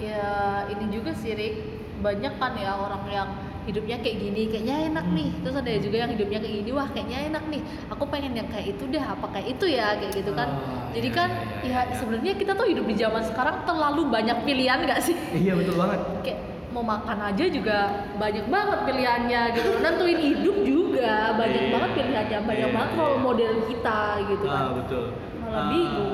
ya 0.05 0.29
ini 0.69 0.85
juga 0.93 1.11
sih 1.17 1.33
Rick. 1.33 1.55
Banyak 2.01 2.37
kan 2.37 2.53
ya 2.55 2.77
orang 2.77 3.05
yang 3.09 3.29
hidupnya 3.65 3.97
kayak 3.97 4.17
gini 4.21 4.43
kayaknya 4.53 4.93
enak 4.93 5.07
nih. 5.11 5.29
Terus 5.41 5.57
ada 5.57 5.73
juga 5.81 5.97
yang 6.05 6.11
hidupnya 6.13 6.39
kayak 6.39 6.55
gini 6.61 6.71
wah 6.71 6.89
kayaknya 6.93 7.19
enak 7.33 7.45
nih. 7.49 7.63
Aku 7.89 8.05
pengen 8.07 8.37
yang 8.37 8.49
kayak 8.53 8.77
itu 8.77 8.85
deh 8.87 9.01
apa 9.01 9.27
kayak 9.33 9.57
itu 9.57 9.67
ya? 9.73 9.97
Kayak 9.97 10.13
gitu 10.21 10.33
kan. 10.37 10.49
Oh, 10.53 10.85
jadi 10.93 11.09
iya, 11.09 11.17
kan 11.17 11.29
iya, 11.33 11.41
ya, 11.41 11.65
iya, 11.65 11.81
iya. 11.89 11.95
sebenarnya 11.97 12.33
kita 12.37 12.53
tuh 12.53 12.67
hidup 12.69 12.85
di 12.85 12.95
zaman 12.95 13.23
sekarang 13.25 13.57
terlalu 13.65 14.03
banyak 14.13 14.39
pilihan 14.45 14.79
gak 14.85 15.01
sih? 15.01 15.17
Iya 15.33 15.57
betul 15.57 15.75
banget. 15.81 16.01
Kayak 16.21 16.41
mau 16.75 16.83
makan 16.83 17.19
aja 17.31 17.45
juga 17.47 17.79
banyak 18.19 18.47
banget 18.51 18.79
pilihannya 18.85 19.43
gitu. 19.57 19.71
Nentuin 19.81 20.19
hidup 20.21 20.57
juga 20.61 21.13
banyak 21.33 21.65
banget 21.73 21.91
pilihannya. 21.97 22.39
Banyak 22.45 22.69
banget 22.69 22.91
role 23.01 23.19
model 23.23 23.53
kita 23.65 23.99
gitu 24.29 24.45
kan. 24.45 24.61
ah 24.61 24.73
betul. 24.77 25.05
Malah 25.41 25.57
Ah, 25.57 25.67
bingung. 25.73 26.13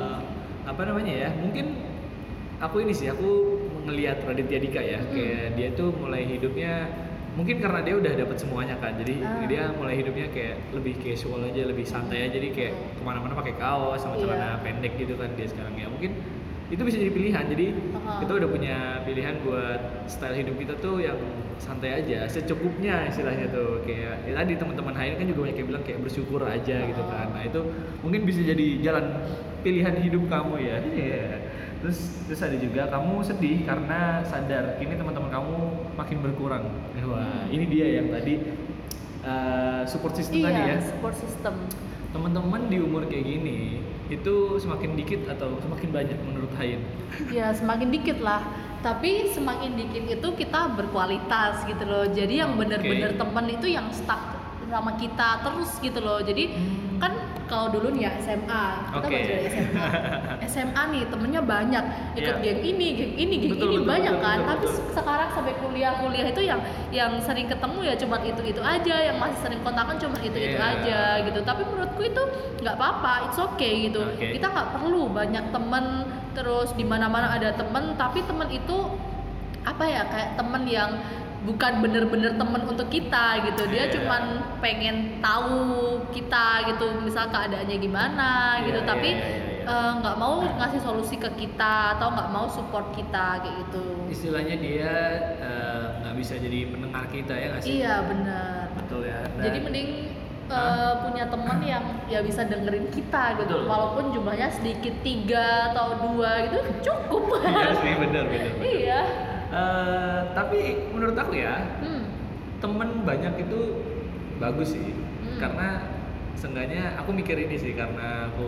apa 0.69 0.81
namanya 0.87 1.15
ya? 1.17 1.31
Mungkin 1.35 1.67
aku 2.61 2.77
ini 2.85 2.93
sih 2.93 3.09
aku 3.09 3.59
ngelihat 3.83 4.23
Raditya 4.23 4.59
Dika 4.59 4.81
ya 4.81 4.99
Hmm. 4.99 5.13
kayak 5.13 5.47
dia 5.55 5.69
tuh 5.73 5.89
mulai 5.93 6.23
hidupnya 6.25 6.73
mungkin 7.31 7.57
karena 7.59 7.81
dia 7.81 7.95
udah 7.95 8.13
dapat 8.17 8.37
semuanya 8.37 8.75
kan 8.77 8.93
jadi 8.97 9.15
Ah. 9.23 9.47
dia 9.47 9.63
mulai 9.73 9.95
hidupnya 9.97 10.27
kayak 10.29 10.57
lebih 10.71 10.99
casual 10.99 11.41
aja 11.43 11.63
lebih 11.63 11.87
santai 11.87 12.27
aja 12.27 12.37
jadi 12.37 12.49
kayak 12.51 12.73
ke 12.99 13.03
mana-mana 13.03 13.33
pakai 13.33 13.55
kaos 13.55 13.99
sama 13.99 14.19
Iya. 14.19 14.23
celana 14.27 14.49
pendek 14.61 14.93
gitu 14.97 15.15
kan 15.15 15.31
dia 15.35 15.47
sekarang 15.47 15.75
ya 15.75 15.87
mungkin 15.87 16.11
itu 16.67 16.79
bisa 16.81 16.97
jadi 16.97 17.11
pilihan 17.11 17.45
jadi 17.49 17.67
Ah. 17.95 18.19
kita 18.19 18.33
udah 18.35 18.49
punya 18.49 18.77
pilihan 19.03 19.35
buat 19.43 19.81
style 20.07 20.37
hidup 20.37 20.55
kita 20.57 20.75
tuh 20.79 20.99
yang 20.99 21.19
santai 21.57 21.99
aja 21.99 22.25
secukupnya 22.27 23.07
istilahnya 23.07 23.47
tuh 23.49 23.83
kayak 23.85 24.25
ya 24.25 24.33
tadi 24.35 24.53
teman-teman 24.55 24.93
lain 24.93 25.13
kan 25.15 25.25
juga 25.25 25.41
banyak 25.45 25.57
yang 25.57 25.69
bilang 25.69 25.85
kayak 25.85 26.01
bersyukur 26.01 26.41
aja 26.43 26.77
gitu 26.83 27.03
Ah. 27.05 27.11
kan 27.11 27.27
nah 27.31 27.43
itu 27.43 27.61
mungkin 28.03 28.21
bisa 28.25 28.43
jadi 28.43 28.67
jalan 28.81 29.07
pilihan 29.61 29.95
hidup 29.99 30.25
kamu 30.27 30.55
ya 30.59 30.77
Iya. 30.83 31.27
Terus 31.81 31.99
terus 32.29 32.41
ada 32.45 32.57
juga 32.61 32.87
kamu 32.93 33.25
sedih 33.25 33.65
karena 33.65 34.21
sadar 34.29 34.77
kini 34.77 34.95
teman-teman 35.01 35.33
kamu 35.33 35.55
makin 35.97 36.19
berkurang. 36.21 36.65
Wah 37.05 37.21
Hmm. 37.21 37.49
ini 37.49 37.65
dia 37.69 37.87
yang 38.01 38.13
tadi 38.13 38.35
uh, 39.25 39.83
support 39.89 40.17
system 40.17 40.45
tadi 40.45 40.61
ya. 40.61 40.67
iya 40.77 40.79
support 40.85 41.17
system. 41.17 41.55
Teman-teman 42.11 42.67
di 42.67 42.83
umur 42.83 43.07
kayak 43.07 43.23
gini 43.25 43.81
itu 44.11 44.35
semakin 44.59 44.99
dikit 44.99 45.31
atau 45.31 45.57
semakin 45.63 45.89
banyak 45.95 46.19
menurut 46.27 46.51
Hain? 46.59 46.83
Ya 47.31 47.55
semakin 47.55 47.89
dikit 47.95 48.19
lah. 48.19 48.43
Tapi 48.81 49.29
semakin 49.31 49.77
dikit 49.77 50.05
itu 50.09 50.29
kita 50.35 50.73
berkualitas 50.75 51.63
gitu 51.69 51.85
loh. 51.85 52.09
Jadi 52.11 52.41
yang 52.41 52.57
bener-bener 52.57 53.15
temen 53.15 53.47
itu 53.53 53.71
yang 53.71 53.87
stuck 53.93 54.19
sama 54.71 54.95
kita 54.97 55.43
terus 55.45 55.71
gitu 55.79 56.01
loh. 56.01 56.19
Jadi 56.23 56.45
kan 56.49 56.80
kalau 57.51 57.67
dulu 57.69 57.91
nih 57.91 58.07
ya 58.07 58.13
SMA 58.23 58.65
kita 58.95 59.07
belajar 59.11 59.37
SMA 59.51 59.87
SMA 60.47 60.83
nih 60.95 61.03
temennya 61.11 61.43
banyak. 61.43 61.85
Ikut 62.15 62.37
Iya. 62.39 62.43
geng 62.47 62.61
ini 62.63 62.87
geng 62.95 63.13
ini 63.19 63.35
geng 63.37 63.53
Betul, 63.59 63.67
ini 63.67 63.77
betul, 63.77 63.91
banyak 63.91 64.15
betul, 64.15 64.25
kan. 64.25 64.39
betul, 64.39 64.49
tapi 64.49 64.67
betul. 64.71 64.95
sekarang 64.95 65.29
sampai 65.35 65.55
kuliah 65.59 65.93
kuliah 65.99 66.27
itu 66.31 66.41
yang 66.41 66.61
yang 66.95 67.13
sering 67.19 67.47
ketemu 67.51 67.79
ya 67.83 67.95
cuma 67.99 68.17
itu 68.23 68.43
itu 68.47 68.61
aja. 68.63 68.95
Yang 69.03 69.17
masih 69.19 69.39
sering 69.43 69.61
kontakan 69.61 69.97
cuma 69.99 70.17
itu 70.21 70.39
itu 70.39 70.55
Iya. 70.55 70.71
aja 70.79 71.01
gitu. 71.27 71.41
Tapi 71.43 71.63
menurutku 71.67 72.03
itu 72.07 72.23
nggak 72.63 72.75
apa-apa 72.77 73.13
it's 73.27 73.39
okay 73.39 73.91
gitu. 73.91 74.07
Oke. 74.07 74.31
kita 74.31 74.47
nggak 74.47 74.69
perlu 74.79 75.11
banyak 75.11 75.45
temen 75.51 75.85
terus 76.33 76.71
di 76.73 76.87
mana-mana 76.87 77.35
ada 77.35 77.51
temen. 77.53 77.99
Tapi 77.99 78.23
temen 78.23 78.47
itu 78.47 78.77
apa 79.61 79.85
ya 79.85 80.07
kayak 80.07 80.39
temen 80.39 80.63
yang 80.65 80.91
bukan 81.41 81.81
bener-bener 81.81 82.33
temen 82.35 82.63
untuk 82.63 82.87
kita 82.87 83.27
gitu. 83.43 83.65
Dia 83.67 83.85
Iya. 83.85 83.93
cuman 83.95 84.23
pengen 84.59 84.97
tahu 85.19 85.57
kita 86.11 86.47
gitu 86.67 87.01
misal 87.01 87.27
keadaannya 87.27 87.77
gimana 87.77 88.31
Iya, 88.59 88.65
gitu. 88.67 88.79
Iya, 88.79 88.87
tapi 88.87 89.11
iya, 89.11 89.25
iya, 89.25 89.65
eh, 89.65 89.93
nggak 89.97 90.17
mau 90.17 90.35
ngasih 90.45 90.81
solusi 90.81 91.17
ke 91.17 91.31
kita 91.33 91.97
atau 91.97 92.11
nggak 92.11 92.29
mau 92.29 92.45
support 92.45 92.93
kita 92.93 93.41
kayak 93.41 93.57
gitu. 93.59 93.85
Istilahnya 94.07 94.57
dia 94.57 94.93
eh, 95.39 95.85
nggak 95.99 96.15
bisa 96.15 96.37
jadi 96.37 96.69
pendengar 96.69 97.05
kita 97.09 97.33
ya 97.33 97.47
nggak 97.49 97.63
sih? 97.63 97.71
Iya 97.79 97.95
benar 98.05 98.65
betul 98.75 99.01
ya. 99.03 99.21
Dan- 99.27 99.43
jadi 99.43 99.59
mending 99.61 99.91
Hah? 100.51 100.99
punya 101.01 101.25
teman 101.25 101.63
yang 101.63 101.85
ya 102.05 102.21
bisa 102.21 102.43
dengerin 102.43 102.91
kita 102.91 103.39
gitu. 103.39 103.55
Betul. 103.55 103.65
walaupun 103.65 104.11
jumlahnya 104.11 104.51
sedikit 104.51 104.93
tiga 105.01 105.71
atau 105.71 105.95
dua 105.97 106.31
gitu 106.45 106.59
cukup. 106.87 107.39
Iya 107.41 107.71
sih 107.79 107.93
benar 107.97 108.25
benar 108.27 108.51
benar. 108.51 108.67
iya 108.67 109.01
Eh, 109.51 110.21
tapi 110.31 110.61
menurut 110.89 111.13
aku 111.13 111.35
ya 111.35 111.59
hmm. 111.83 112.03
temen 112.59 113.03
banyak 113.03 113.35
itu 113.41 113.61
bagus 114.39 114.73
sih 114.73 114.95
Hmm. 115.21 115.37
karena 115.37 115.69
seenggaknya 116.33 116.97
aku 116.97 117.13
mikir 117.13 117.37
ini 117.37 117.53
sih 117.55 117.75
karena 117.75 118.31
aku 118.31 118.47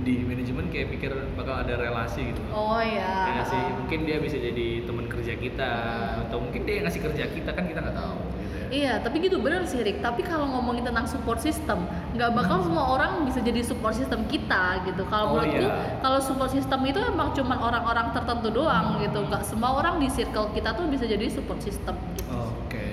di 0.00 0.22
manajemen 0.22 0.70
kayak 0.70 0.88
pikir 0.88 1.10
bakal 1.34 1.58
ada 1.58 1.74
relasi 1.74 2.30
gitu 2.30 2.38
oh 2.48 2.78
Ya 2.78 3.34
ya 3.34 3.42
sih 3.44 3.60
mungkin 3.74 4.06
dia 4.06 4.22
bisa 4.22 4.38
jadi 4.38 4.86
teman 4.86 5.04
kerja 5.04 5.34
kita 5.34 5.70
Hmm. 5.74 6.22
atau 6.24 6.38
mungkin 6.38 6.62
dia 6.62 6.74
yang 6.78 6.84
ngasih 6.86 7.02
kerja 7.02 7.24
kita 7.28 7.50
kan 7.50 7.66
kita 7.66 7.80
nggak 7.82 7.96
tahu. 7.98 8.14
Iya, 8.66 8.98
tapi 8.98 9.22
gitu 9.22 9.38
bener 9.38 9.62
sih 9.62 9.78
Rick. 9.78 9.98
Tapi 9.98 10.20
kalau 10.20 10.46
ngomongin 10.48 10.82
tentang 10.82 11.06
support 11.06 11.38
system, 11.38 11.86
nggak 12.12 12.34
bakal 12.34 12.60
semua 12.60 12.84
orang 12.90 13.22
bisa 13.22 13.38
jadi 13.38 13.62
support 13.62 13.94
system 13.94 14.26
kita 14.26 14.82
gitu. 14.82 15.02
Oh, 15.02 15.08
Kalau 15.08 15.26
menurutku, 15.32 15.62
iya. 15.62 15.98
kalau 16.00 16.18
support 16.18 16.50
system 16.50 16.82
itu 16.82 16.98
emang 16.98 17.30
cuman 17.30 17.58
orang-orang 17.58 18.10
tertentu 18.10 18.50
doang 18.50 18.98
gitu. 18.98 19.22
Nggak 19.22 19.42
semua 19.42 19.70
orang 19.74 19.96
di 19.96 20.08
circle 20.08 20.50
kita 20.50 20.72
tuh 20.72 20.86
bisa 20.86 21.04
jadi 21.04 21.26
support 21.26 21.58
system 21.58 21.94
gitu. 22.12 22.26
oke 22.28 22.84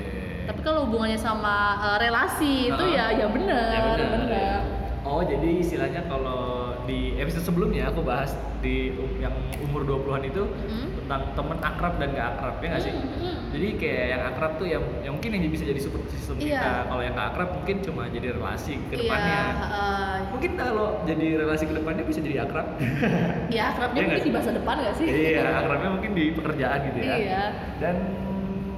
Tapi 0.44 0.60
kalau 0.62 0.86
hubungannya 0.86 1.18
sama 1.18 1.56
uh, 1.80 1.98
relasi 1.98 2.70
itu 2.70 2.84
Ah. 2.84 3.10
ya 3.10 3.26
ya 3.26 3.28
bener, 3.28 3.68
Ya, 3.70 3.82
benar. 3.84 4.10
bener. 4.20 4.60
Oh, 5.04 5.20
jadi 5.20 5.50
istilahnya 5.58 6.06
kalau 6.06 6.63
di 6.84 7.16
episode 7.16 7.44
sebelumnya 7.44 7.88
aku 7.88 8.02
bahas 8.02 8.32
di 8.60 8.92
um- 8.94 9.18
yang 9.18 9.32
umur 9.60 9.84
20-an 9.84 10.24
itu 10.24 10.44
Hmm. 10.44 10.88
tentang 10.98 11.22
temen 11.34 11.58
akrab 11.60 11.94
dan 11.96 12.12
gak 12.12 12.28
akrab 12.34 12.56
ya 12.58 12.68
nggak 12.70 12.82
sih? 12.82 12.94
Hmm, 12.94 13.08
hmm. 13.14 13.38
Jadi 13.52 13.68
kayak 13.76 14.06
yang 14.08 14.22
akrab 14.26 14.52
tuh 14.56 14.68
yang, 14.68 14.84
yang 15.00 15.14
mungkin 15.14 15.30
yang 15.34 15.44
bisa 15.48 15.64
jadi 15.64 15.78
support 15.78 16.08
system 16.08 16.36
Iya. 16.38 16.58
kita. 16.58 16.72
Kalau 16.88 17.02
yang 17.02 17.14
gak 17.14 17.28
akrab 17.30 17.50
mungkin 17.54 17.76
cuma 17.82 18.02
jadi 18.08 18.28
relasi 18.34 18.74
ke 18.88 18.96
depannya. 18.98 19.40
Iya, 19.44 19.68
uh, 19.70 20.16
Mungkin 20.34 20.52
kalau 20.56 20.88
jadi 21.04 21.28
relasi 21.38 21.64
ke 21.66 21.74
depannya 21.74 22.04
bisa 22.04 22.20
jadi 22.20 22.38
akrab. 22.42 22.68
ya 23.56 23.64
akrabnya 23.70 24.00
Iya 24.00 24.08
mungkin 24.10 24.24
di 24.24 24.34
masa 24.34 24.50
depan 24.52 24.76
gak 24.80 24.96
sih? 24.96 25.06
iya, 25.08 25.44
akrabnya 25.58 25.90
mungkin 25.92 26.12
di 26.14 26.26
pekerjaan 26.32 26.80
gitu 26.88 27.00
ya. 27.00 27.16
Iya. 27.16 27.44
Dan 27.78 27.96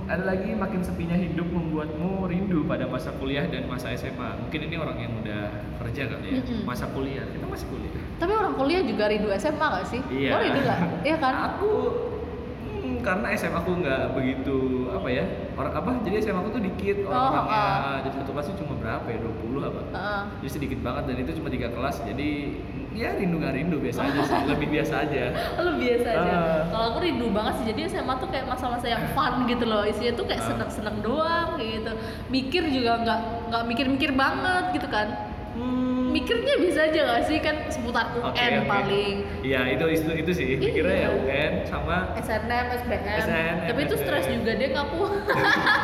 ada 0.05 0.24
lagi 0.24 0.53
makin 0.53 0.85
sepinya 0.85 1.17
hidup 1.17 1.50
membuatmu 1.50 2.29
rindu 2.29 2.62
pada 2.69 2.85
masa 2.85 3.09
kuliah 3.17 3.50
dan 3.50 3.65
masa 3.65 3.89
SMA. 3.97 4.38
Mungkin 4.38 4.59
ini 4.69 4.75
orang 4.77 4.97
yang 5.01 5.13
udah 5.17 5.43
kerja 5.81 6.13
kali 6.13 6.27
ya. 6.29 6.41
Mm-mm. 6.45 6.62
Masa 6.62 6.85
kuliah, 6.93 7.25
kita 7.25 7.45
masih 7.50 7.67
kuliah. 7.74 7.93
Tapi 8.21 8.31
orang 8.31 8.53
kuliah 8.53 8.81
juga 8.85 9.09
rindu 9.09 9.33
SMA 9.33 9.65
gak 9.65 9.85
sih? 9.89 10.01
Iya. 10.13 10.29
Lo 10.29 10.38
rindu 10.45 10.62
gak? 10.62 10.79
Iya 11.09 11.17
kan? 11.17 11.33
Aku 11.53 11.71
hmm, 12.85 12.97
karena 13.01 13.27
SMA 13.33 13.57
aku 13.57 13.71
nggak 13.81 14.03
begitu 14.13 14.57
apa 14.93 15.07
ya 15.09 15.25
orang 15.57 15.74
apa 15.74 15.89
jadi 16.05 16.15
SMA 16.21 16.39
aku 16.41 16.51
tuh 16.57 16.63
dikit 16.63 16.97
Oh, 17.05 17.13
orang-orangnya 17.13 17.62
oh. 17.85 18.00
jadi 18.05 18.15
satu 18.21 18.31
kelas 18.33 18.47
cuma 18.62 18.74
berapa 18.77 19.07
ya 19.09 19.19
20 19.21 19.69
apa 19.69 19.81
Heeh. 19.93 20.21
jadi 20.41 20.50
sedikit 20.50 20.79
banget 20.85 21.03
dan 21.09 21.15
itu 21.21 21.31
cuma 21.41 21.50
tiga 21.53 21.69
kelas 21.74 21.95
jadi 22.05 22.29
ya 22.95 23.11
rindu 23.11 23.35
nggak 23.37 23.53
rindu 23.53 23.77
biasa 23.77 23.99
aja 24.01 24.21
sih 24.23 24.39
lebih 24.51 24.67
biasa 24.71 24.93
aja 25.03 25.23
lu 25.57 25.71
biasa 25.75 26.07
aja. 26.09 26.33
Ah. 26.33 26.59
Kalau 26.65 26.85
aku 26.89 26.99
rindu 27.01 27.27
banget 27.29 27.53
sih. 27.55 27.65
Jadi 27.69 27.81
SMA 27.89 28.13
tuh 28.15 28.29
kayak 28.29 28.45
masa-masa 28.45 28.87
yang 28.87 29.03
fun 29.11 29.43
gitu 29.45 29.63
loh. 29.63 29.83
Isinya 29.83 30.13
tuh 30.13 30.25
kayak 30.25 30.41
Ah. 30.41 30.47
seneng-seneng 30.49 30.97
doang 31.01 31.49
gitu. 31.57 31.91
Mikir 32.27 32.63
juga 32.67 32.91
nggak 32.97 33.19
nggak 33.49 33.63
mikir-mikir 33.65 34.11
banget 34.11 34.63
gitu 34.71 34.87
kan. 34.87 35.07
Hmm. 35.55 36.11
Mikirnya 36.11 36.55
bisa 36.57 36.79
aja 36.81 36.99
gak 37.05 37.23
sih 37.25 37.39
kan 37.39 37.55
seputar 37.67 38.07
UN 38.13 38.23
Oke, 38.25 38.39
oke. 38.39 38.67
paling. 38.67 39.15
Iya 39.41 39.61
itu 39.69 39.85
itu 39.89 40.09
itu 40.13 40.31
sih 40.31 40.47
mikirnya 40.55 40.95
ya 40.97 41.01
Iya. 41.01 41.09
UN 41.17 41.53
sama 41.65 41.95
SNM, 42.15 42.65
SBM. 42.73 43.19
SNM, 43.19 43.55
Tapi 43.67 43.79
itu 43.81 43.95
stres 43.95 44.25
juga 44.25 44.51
deh 44.53 44.69
ngaku. 44.69 45.03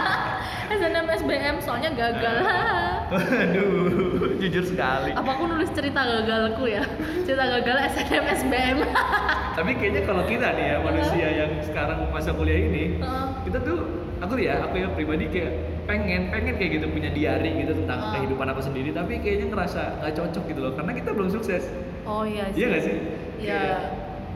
SNM, 0.71 1.05
SBM 1.13 1.55
soalnya 1.59 1.91
gagal. 1.91 2.35
Waduh, 3.11 4.20
jujur 4.41 4.63
sekali. 4.65 5.11
Apa 5.11 5.29
aku 5.31 5.43
nulis 5.45 5.69
cerita 5.69 6.01
gagalku 6.01 6.65
ya? 6.65 6.81
Cerita 7.25 7.45
gagal 7.47 7.77
SNM, 7.91 8.25
SBM. 8.35 8.77
Tapi 9.57 9.71
kayaknya 9.75 10.01
kalau 10.03 10.23
kita 10.25 10.47
nih 10.51 10.65
ya 10.65 10.77
manusia 10.79 11.27
yang 11.29 11.51
sekarang 11.61 12.09
masa 12.09 12.31
kuliah 12.31 12.57
ini, 12.59 12.97
kita 13.43 13.57
tuh 13.59 13.77
aku 14.17 14.33
ya 14.37 14.63
aku 14.63 14.75
yang 14.77 14.91
pribadi 14.91 15.25
kayak 15.27 15.51
pengen 15.83 16.29
pengen 16.29 16.55
kayak 16.55 16.71
gitu 16.77 16.85
punya 16.87 17.09
diary 17.09 17.51
gitu 17.57 17.73
tentang 17.75 17.99
Ah. 17.99 18.11
kehidupan 18.15 18.47
aku 18.47 18.61
sendiri 18.61 18.89
tapi 18.91 19.17
kayaknya 19.17 19.49
ngerasa 19.49 19.81
nggak 19.99 20.13
cocok 20.15 20.43
gitu 20.45 20.59
loh 20.61 20.71
karena 20.71 20.91
kita 20.93 21.09
belum 21.11 21.29
sukses 21.31 21.63
Oh 22.03 22.21
iya 22.23 22.45
sih. 22.49 22.55
iya 22.55 22.65
nggak 22.67 22.83
sih 22.83 22.95
Iya. 23.41 23.61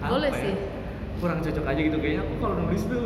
Boleh 0.01 0.27
apa 0.27 0.37
ya, 0.37 0.43
sih. 0.43 0.53
kurang 1.15 1.39
cocok 1.39 1.65
aja 1.65 1.81
gitu 1.81 1.97
kayaknya 1.97 2.21
aku 2.23 2.33
kalau 2.39 2.55
nulis 2.59 2.83
tuh 2.83 3.05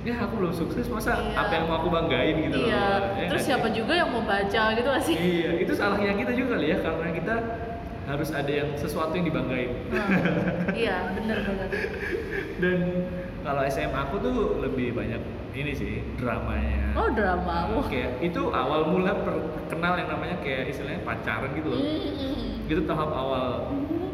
ya 0.00 0.14
aku 0.18 0.34
belum 0.38 0.52
sukses 0.54 0.88
masa 0.88 1.12
Iya. 1.14 1.36
apa 1.36 1.52
yang 1.52 1.64
mau 1.66 1.76
aku 1.76 1.88
banggain 1.88 2.36
gitu 2.40 2.56
loh 2.56 2.66
Iya. 2.66 2.86
Ya 3.14 3.26
Terus 3.28 3.42
siapa 3.44 3.66
sih? 3.66 3.74
juga 3.76 3.92
yang 3.94 4.08
mau 4.08 4.22
baca 4.22 4.62
gitu 4.72 4.88
gak 4.88 5.04
sih? 5.04 5.14
iya 5.14 5.50
itu 5.56 5.72
salahnya 5.72 6.12
kita 6.14 6.32
juga 6.32 6.48
kali 6.54 6.66
ya 6.68 6.78
karena 6.78 7.06
kita 7.10 7.34
harus 8.02 8.30
ada 8.30 8.48
yang 8.50 8.68
sesuatu 8.74 9.12
yang 9.12 9.22
dibanggain 9.24 9.70
Nah, 9.86 10.08
iya, 10.72 11.04
bener-bener. 11.14 11.68
dan 12.58 12.78
kalau 13.40 13.60
SMA 13.66 14.00
aku 14.00 14.16
tuh 14.18 14.34
lebih 14.58 14.92
banyak 14.92 15.20
ini 15.50 15.72
sih 15.72 15.92
dramanya 16.14 16.92
Oh 16.92 17.08
drama. 17.08 17.70
Wah. 17.70 17.86
kayak 17.86 18.18
itu 18.20 18.40
awal 18.50 18.88
mula 18.88 19.12
kenal 19.66 19.94
yang 19.94 20.08
namanya 20.08 20.40
kayak 20.40 20.66
istilahnya 20.66 21.00
pacaran 21.02 21.52
gitu 21.52 21.68
loh 21.68 21.78
Mm-mm. 21.78 22.66
itu 22.66 22.80
tahap 22.82 23.10
awal 23.10 23.68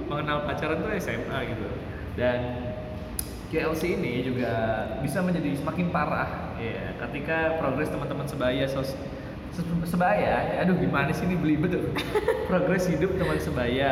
mengenal 0.04 0.44
pacaran 0.44 0.76
tuh 0.78 0.90
SMA 0.96 1.38
gitu 1.46 1.66
dan 2.14 2.38
QLC 3.46 3.82
ini 3.94 4.26
juga 4.26 4.52
bisa 5.00 5.22
menjadi 5.22 5.54
semakin 5.54 5.86
parah. 5.88 6.56
Ya 6.58 6.94
ketika 6.98 7.54
progres 7.56 7.86
teman-teman 7.86 8.26
sebaya 8.26 8.66
sos 8.66 8.98
se- 9.54 9.86
sebaya? 9.86 10.34
Ya, 10.42 10.66
aduh 10.66 10.74
gimana 10.74 11.08
sih 11.10 11.24
ini 11.24 11.36
beli 11.36 11.54
betul 11.54 11.94
progres 12.50 12.86
hidup 12.86 13.14
teman 13.14 13.38
sebaya. 13.38 13.90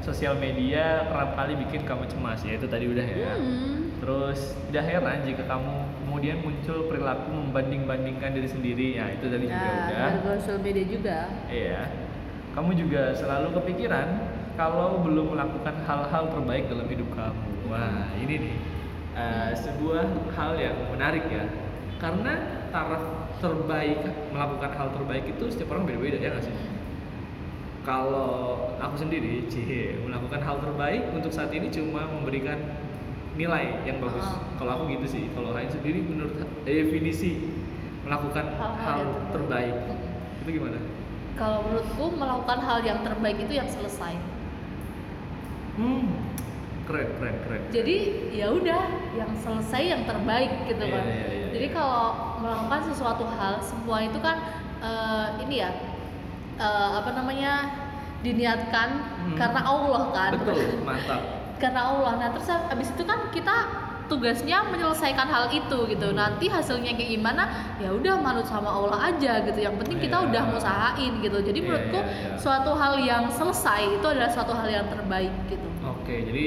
Sosial 0.00 0.38
media 0.38 1.02
kerap 1.08 1.34
kali 1.34 1.58
bikin 1.58 1.82
kamu 1.82 2.06
cemas. 2.06 2.40
Ya 2.40 2.56
itu 2.56 2.66
tadi 2.66 2.86
udah 2.86 3.04
ya. 3.04 3.32
Hmm. 3.36 3.74
terus 3.96 4.52
tidak 4.68 4.84
heran 4.86 5.24
jika 5.24 5.48
kamu 5.48 5.72
kemudian 6.04 6.36
muncul 6.38 6.84
perilaku 6.84 7.32
membanding-bandingkan 7.32 8.32
diri 8.32 8.46
sendiri. 8.46 8.88
Ya 8.96 9.08
itu 9.10 9.26
tadi 9.26 9.44
juga 9.44 9.66
Nah, 9.66 9.84
udah. 9.84 10.10
sosial 10.40 10.58
media 10.60 10.84
juga. 10.84 11.18
Iya. 11.48 11.80
Kamu 12.54 12.70
juga 12.72 13.12
selalu 13.12 13.52
kepikiran 13.52 14.08
kalau 14.56 15.04
belum 15.04 15.36
melakukan 15.36 15.84
hal-hal 15.84 16.24
terbaik 16.30 16.64
dalam 16.70 16.86
hidup 16.86 17.08
kamu. 17.12 17.44
Wah, 17.66 18.08
ini 18.16 18.34
nih 18.38 18.54
eh, 19.16 19.52
sebuah 19.56 20.32
hal 20.36 20.52
yang 20.60 20.76
menarik 20.92 21.24
ya. 21.32 21.48
Karena 21.96 22.64
taraf 22.68 23.32
terbaik 23.40 24.04
melakukan 24.32 24.70
hal 24.76 24.88
terbaik 24.92 25.24
itu 25.32 25.44
setiap 25.48 25.72
orang 25.76 25.88
beda-beda 25.88 26.20
ya 26.20 26.28
nggak 26.36 26.44
sih? 26.44 26.56
Kalau 27.86 28.74
aku 28.82 28.96
sendiri, 28.98 29.46
cie, 29.46 29.96
melakukan 30.02 30.42
hal 30.42 30.58
terbaik 30.58 31.14
untuk 31.14 31.30
saat 31.30 31.54
ini 31.54 31.70
cuma 31.70 32.04
memberikan 32.10 32.58
nilai 33.38 33.84
yang 33.86 34.02
bagus. 34.02 34.26
Oh. 34.26 34.42
Kalau 34.58 34.70
aku 34.80 34.82
gitu 34.98 35.06
sih. 35.06 35.24
Kalau 35.36 35.54
Hain 35.54 35.70
sendiri 35.70 36.02
menurut 36.02 36.34
definisi 36.66 37.46
melakukan 38.02 38.58
hal 38.58 38.98
yang 39.02 39.12
terbaik 39.30 39.76
terbaik. 39.76 39.76
itu 40.42 40.50
gimana? 40.62 40.78
Kalau 41.36 41.58
menurutku 41.68 42.04
melakukan 42.16 42.58
hal 42.64 42.78
yang 42.80 42.98
terbaik 43.04 43.38
itu 43.44 43.52
yang 43.54 43.68
selesai. 43.68 44.16
Hmm, 45.76 46.08
keren, 46.86 47.08
keren, 47.18 47.36
keren. 47.42 47.60
Jadi 47.68 47.96
ya 48.30 48.46
udah, 48.48 48.82
yang 49.12 49.30
selesai 49.34 49.82
yang 49.84 50.02
terbaik 50.04 50.64
gitu 50.64 50.80
Iya, 50.80 50.94
kan. 50.94 51.04
iya, 51.04 51.26
iya, 51.26 51.46
Jadi 51.52 51.66
iya. 51.66 51.74
kalau 51.74 52.04
melakukan 52.38 52.80
sesuatu 52.86 53.24
hal, 53.26 53.58
semua 53.60 53.98
itu 54.00 54.18
kan 54.18 54.36
eh, 54.78 55.26
ini 55.42 55.54
ya 55.58 55.70
eh, 56.56 56.90
apa 56.94 57.10
namanya 57.12 57.52
diniatkan 58.22 58.88
Hmm. 59.26 59.34
karena 59.34 59.60
Allah 59.60 60.02
kan. 60.10 60.30
Betul, 60.38 60.80
mantap. 60.82 61.20
karena 61.62 61.80
Allah. 61.84 62.12
Nah 62.16 62.28
terus 62.30 62.46
abis 62.46 62.88
itu 62.90 63.02
kan 63.02 63.26
kita 63.30 63.56
tugasnya 64.06 64.62
menyelesaikan 64.70 65.26
hal 65.26 65.50
itu 65.50 65.78
gitu. 65.90 66.14
Nanti 66.14 66.46
hasilnya 66.46 66.94
kayak 66.94 67.10
gimana 67.12 67.42
ya 67.82 67.90
udah 67.90 68.14
manut 68.16 68.46
sama 68.46 68.70
Allah 68.70 69.10
aja 69.10 69.42
gitu. 69.42 69.58
Yang 69.58 69.82
penting 69.82 69.98
kita 70.00 70.16
Iya. 70.16 70.26
udah 70.30 70.42
ngusahain 70.48 71.12
gitu. 71.18 71.38
Jadi 71.42 71.58
Iya, 71.58 71.66
menurutku 71.66 71.98
iya, 71.98 72.06
iya. 72.06 72.38
suatu 72.38 72.70
hal 72.72 72.94
yang 73.02 73.26
selesai 73.28 73.98
itu 73.98 74.06
adalah 74.06 74.30
suatu 74.30 74.54
hal 74.54 74.68
yang 74.70 74.86
terbaik 74.86 75.34
gitu. 75.50 75.66
Oke, 76.06 76.22
jadi 76.22 76.46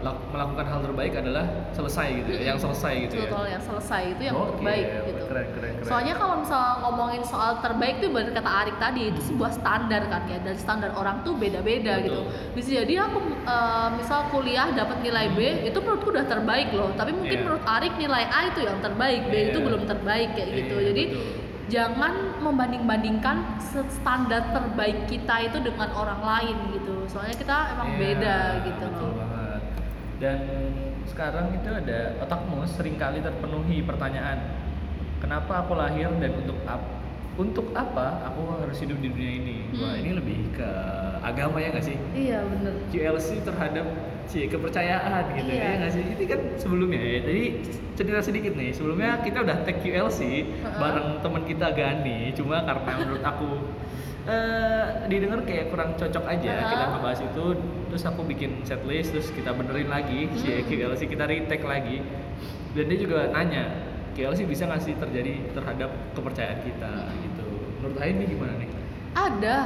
lak- 0.00 0.32
melakukan 0.32 0.64
hal 0.64 0.80
terbaik 0.80 1.12
adalah 1.12 1.44
selesai 1.76 2.08
gitu 2.24 2.30
ya, 2.32 2.40
yang 2.48 2.56
selesai 2.56 2.92
gitu 3.04 3.14
ya. 3.20 3.28
Suatu 3.28 3.36
hal 3.36 3.48
yang 3.52 3.64
selesai 3.68 4.02
itu 4.16 4.22
yang 4.24 4.36
Oke, 4.36 4.48
terbaik 4.56 4.86
gitu. 5.04 5.22
Keren, 5.28 5.46
keren, 5.52 5.72
keren. 5.76 5.84
Soalnya 5.84 6.14
kalau 6.16 6.34
misal 6.40 6.62
ngomongin 6.80 7.20
soal 7.20 7.60
terbaik 7.60 8.00
tuh 8.00 8.08
bener 8.08 8.32
kata 8.32 8.48
Arik 8.48 8.76
tadi 8.80 9.12
itu 9.12 9.20
sebuah 9.20 9.50
standar 9.52 10.08
kan 10.08 10.24
ya 10.24 10.40
dan 10.40 10.56
standar 10.56 10.88
orang 10.94 11.20
tuh 11.20 11.36
beda-beda 11.36 12.00
Betul. 12.00 12.04
gitu. 12.08 12.20
Bisa 12.56 12.68
jadi 12.80 12.94
aku 13.04 13.18
eh, 13.44 13.88
misal 13.92 14.20
kuliah 14.32 14.68
dapat 14.72 15.04
nilai 15.04 15.26
B 15.36 15.38
itu 15.68 15.76
menurutku 15.76 16.08
udah 16.08 16.24
terbaik 16.24 16.72
loh, 16.72 16.96
tapi 16.96 17.12
mungkin 17.12 17.36
Iya. 17.36 17.44
menurut 17.44 17.64
Arik 17.68 17.92
nilai 17.96 18.24
A 18.24 18.40
itu 18.48 18.64
yang 18.64 18.80
terbaik, 18.80 19.20
B 19.28 19.52
itu 19.52 19.58
Iya. 19.60 19.66
belum 19.68 19.82
terbaik 19.84 20.28
kayak 20.32 20.48
gitu. 20.54 20.76
Iya, 20.80 20.86
Jadi 20.88 21.02
betul. 21.12 21.44
Jangan 21.66 22.38
membanding-bandingkan 22.38 23.58
standar 23.90 24.54
terbaik 24.54 25.06
kita 25.06 25.34
itu 25.42 25.58
dengan 25.60 25.90
orang 25.92 26.20
lain 26.22 26.56
gitu. 26.72 27.06
Soalnya 27.06 27.34
kita 27.34 27.56
emang 27.74 27.88
Iya, 27.90 27.98
beda 27.98 28.36
gitu 28.62 28.84
betul 28.86 29.10
loh. 29.10 29.16
banget. 29.18 29.60
Dan 30.16 30.38
sekarang 31.04 31.46
itu 31.52 31.68
ada 31.68 31.98
otakmu 32.18 32.62
sering 32.64 32.96
kali 32.96 33.18
terpenuhi 33.18 33.82
pertanyaan, 33.82 34.38
kenapa 35.18 35.66
aku 35.66 35.74
lahir 35.74 36.08
dan 36.16 36.32
untuk 36.36 36.58
apa? 36.64 36.94
Untuk 37.36 37.68
apa 37.76 38.24
aku 38.24 38.64
harus 38.64 38.80
hidup 38.80 38.96
di 38.96 39.12
dunia 39.12 39.32
ini? 39.36 39.56
Wah 39.76 39.92
Hmm. 39.92 40.00
ini 40.00 40.10
lebih 40.16 40.38
ke 40.56 40.70
agama 41.20 41.60
ya 41.60 41.68
nggak 41.68 41.84
sih? 41.84 41.98
Iya 42.16 42.40
bener. 42.48 42.72
QLC 42.88 43.44
terhadap 43.44 43.84
cie 44.26 44.46
kepercayaan 44.46 45.22
gitu 45.32 45.48
Iya. 45.48 45.62
ya 45.62 45.70
nggak 45.78 45.90
sih 45.90 46.02
ini 46.04 46.24
kan 46.24 46.40
sebelumnya 46.54 46.98
ya 46.98 47.18
jadi 47.22 47.44
cerita 47.94 48.20
sedikit 48.20 48.52
nih 48.52 48.70
sebelumnya 48.70 49.18
kita 49.20 49.38
udah 49.40 49.56
tag 49.62 49.78
QLC 49.78 50.20
Heeh. 50.20 50.76
bareng 50.76 51.08
teman 51.18 51.42
kita 51.42 51.66
Gani 51.70 52.18
cuma 52.32 52.60
karena 52.60 52.90
menurut 52.96 53.22
aku 53.22 53.50
eh 54.26 54.84
didengar 55.06 55.38
kayak 55.40 55.70
kurang 55.70 55.94
cocok 55.94 56.24
aja 56.26 56.50
Heeh. 56.52 56.66
kita 56.68 56.84
ngebahas 56.88 57.20
itu 57.22 57.44
terus 57.86 58.02
aku 58.04 58.20
bikin 58.24 58.50
setlist 58.62 59.10
terus 59.10 59.30
kita 59.30 59.50
benerin 59.50 59.86
lagi 59.86 60.26
si 60.34 60.50
Hmm. 60.50 60.66
QLC 60.66 61.06
kita 61.06 61.24
retake 61.24 61.62
lagi 61.62 62.02
dan 62.72 62.84
dia 62.84 62.98
juga 62.98 63.30
nanya 63.30 63.64
QLC 64.12 64.44
bisa 64.44 64.66
nggak 64.66 64.82
sih 64.82 64.94
terjadi 64.94 65.32
terhadap 65.52 65.88
kepercayaan 66.12 66.58
kita 66.60 66.90
gitu 67.20 67.46
menurut 67.78 67.96
Ain 67.98 68.16
ini 68.16 68.26
gimana 68.28 68.52
nih 68.56 68.70
Ada. 69.12 69.58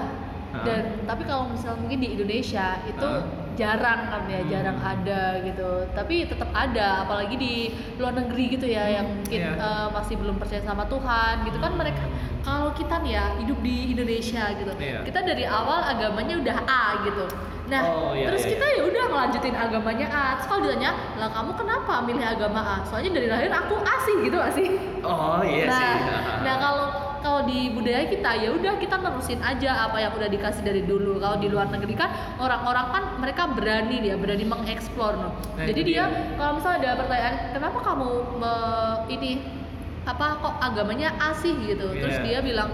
Dan 0.50 0.82
tapi 1.02 1.22
kalau 1.24 1.46
misal 1.46 1.74
mungkin 1.74 1.98
di 1.98 2.10
Indonesia 2.12 2.82
itu 2.84 2.98
Hah? 3.00 3.22
Jarang 3.60 4.00
kan 4.08 4.22
ya, 4.24 4.40
Hmm. 4.40 4.48
jarang 4.48 4.78
ada 4.80 5.22
gitu. 5.44 5.68
Tapi 5.92 6.14
tetap 6.24 6.48
ada, 6.56 7.04
apalagi 7.04 7.36
di 7.36 7.54
luar 8.00 8.16
negeri 8.16 8.56
gitu 8.56 8.66
ya, 8.66 8.88
yang 8.88 9.06
mungkin 9.12 9.40
iya. 9.44 9.52
eh, 9.54 9.88
masih 9.92 10.16
belum 10.16 10.40
percaya 10.40 10.64
sama 10.64 10.88
Tuhan 10.88 11.44
gitu 11.44 11.60
kan 11.60 11.72
mereka. 11.76 12.04
Kalau 12.40 12.72
kita 12.72 13.04
nih 13.04 13.12
ya 13.14 13.24
hidup 13.36 13.58
di 13.60 13.92
Indonesia 13.92 14.44
gitu, 14.56 14.72
Iya. 14.80 15.04
kita 15.04 15.20
dari 15.20 15.44
awal 15.44 15.84
agamanya 15.84 16.40
udah 16.40 16.56
A 16.64 16.84
gitu. 17.04 17.28
Nah, 17.70 17.86
Oh, 17.86 18.10
iya, 18.16 18.26
terus 18.26 18.48
iya, 18.48 18.58
kita 18.58 18.66
ya 18.66 18.82
udah 18.82 19.04
ngelanjutin 19.06 19.54
agamanya 19.54 20.06
A. 20.10 20.24
Terus 20.34 20.46
kalau 20.48 20.60
ditanya, 20.66 20.90
lah 21.20 21.30
kamu 21.30 21.54
kenapa 21.54 21.94
milih 22.02 22.26
agama 22.26 22.60
A? 22.64 22.76
Soalnya 22.82 23.14
dari 23.14 23.28
lahir 23.30 23.52
aku 23.52 23.78
A 23.78 23.94
sih 24.02 24.16
gitu 24.26 24.36
gak 24.40 24.50
sih? 24.58 24.68
oh 25.00 25.40
iya 25.40 25.64
nah, 25.64 25.76
sih 25.80 25.92
nah 26.44 26.54
kalau 26.60 26.86
kalau 27.20 27.40
di 27.42 27.68
budaya 27.68 28.04
kita 28.04 28.30
ya 28.36 28.50
udah 28.50 28.74
kita 28.76 28.96
nerusin 28.96 29.40
aja 29.40 29.86
apa 29.86 29.96
yang 29.98 30.12
udah 30.12 30.26
dikasih 30.26 30.60
dari 30.60 30.82
dulu. 30.82 31.16
Kalau 31.16 31.36
di 31.36 31.46
luar 31.46 31.68
negeri 31.68 31.94
kan 31.94 32.08
orang-orang 32.36 32.86
kan 32.88 33.02
mereka 33.16 33.42
berani 33.46 34.00
dia 34.00 34.14
berani 34.14 34.42
mengeksplor 34.42 35.12
no. 35.14 35.28
Nah, 35.54 35.64
Jadi 35.64 35.80
dia 35.86 36.04
kalau 36.34 36.56
misalnya 36.56 36.78
ada 36.82 36.98
pertanyaan 36.98 37.34
kenapa 37.50 37.78
kamu 37.80 38.08
me- 38.36 38.58
ini 39.08 39.30
apa 40.02 40.26
kok 40.38 40.54
agamanya 40.58 41.12
A 41.14 41.30
sih 41.32 41.52
gitu. 41.60 41.92
Terus 41.92 42.16
Iya. 42.18 42.24
dia 42.24 42.38
bilang 42.42 42.70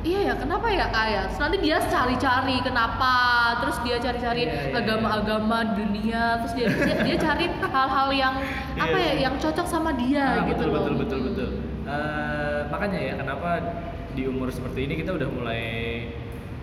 Iya 0.00 0.20
ya, 0.24 0.34
kenapa 0.34 0.72
ya 0.72 0.88
A 0.88 1.04
ya? 1.06 1.22
Terus 1.28 1.38
nanti 1.38 1.58
dia 1.60 1.76
cari-cari 1.76 2.56
kenapa, 2.64 3.12
terus 3.60 3.76
dia 3.84 4.00
cari-cari 4.00 4.48
Iya, 4.48 4.72
iya, 4.72 4.80
agama-agama 4.80 5.76
dunia, 5.76 6.40
terus 6.40 6.56
dia 6.56 6.72
dia, 6.72 6.96
dia 7.04 7.16
cari 7.20 7.44
hal-hal 7.52 8.08
yang 8.10 8.34
apa 8.74 8.96
Iya. 8.96 9.12
ya, 9.12 9.28
yang 9.28 9.34
cocok 9.36 9.66
sama 9.68 9.92
dia 9.92 10.40
Ah, 10.40 10.48
gitu 10.48 10.56
betul, 10.56 10.72
loh. 10.72 10.80
betul 10.80 10.96
betul 10.96 11.20
betul 11.28 11.48
Eh, 11.84 12.49
makanya 12.70 12.98
ya 13.00 13.12
kenapa 13.16 13.50
di 14.10 14.22
umur 14.24 14.48
seperti 14.48 14.80
ini 14.84 14.94
kita 14.96 15.10
udah 15.12 15.28
mulai 15.28 15.64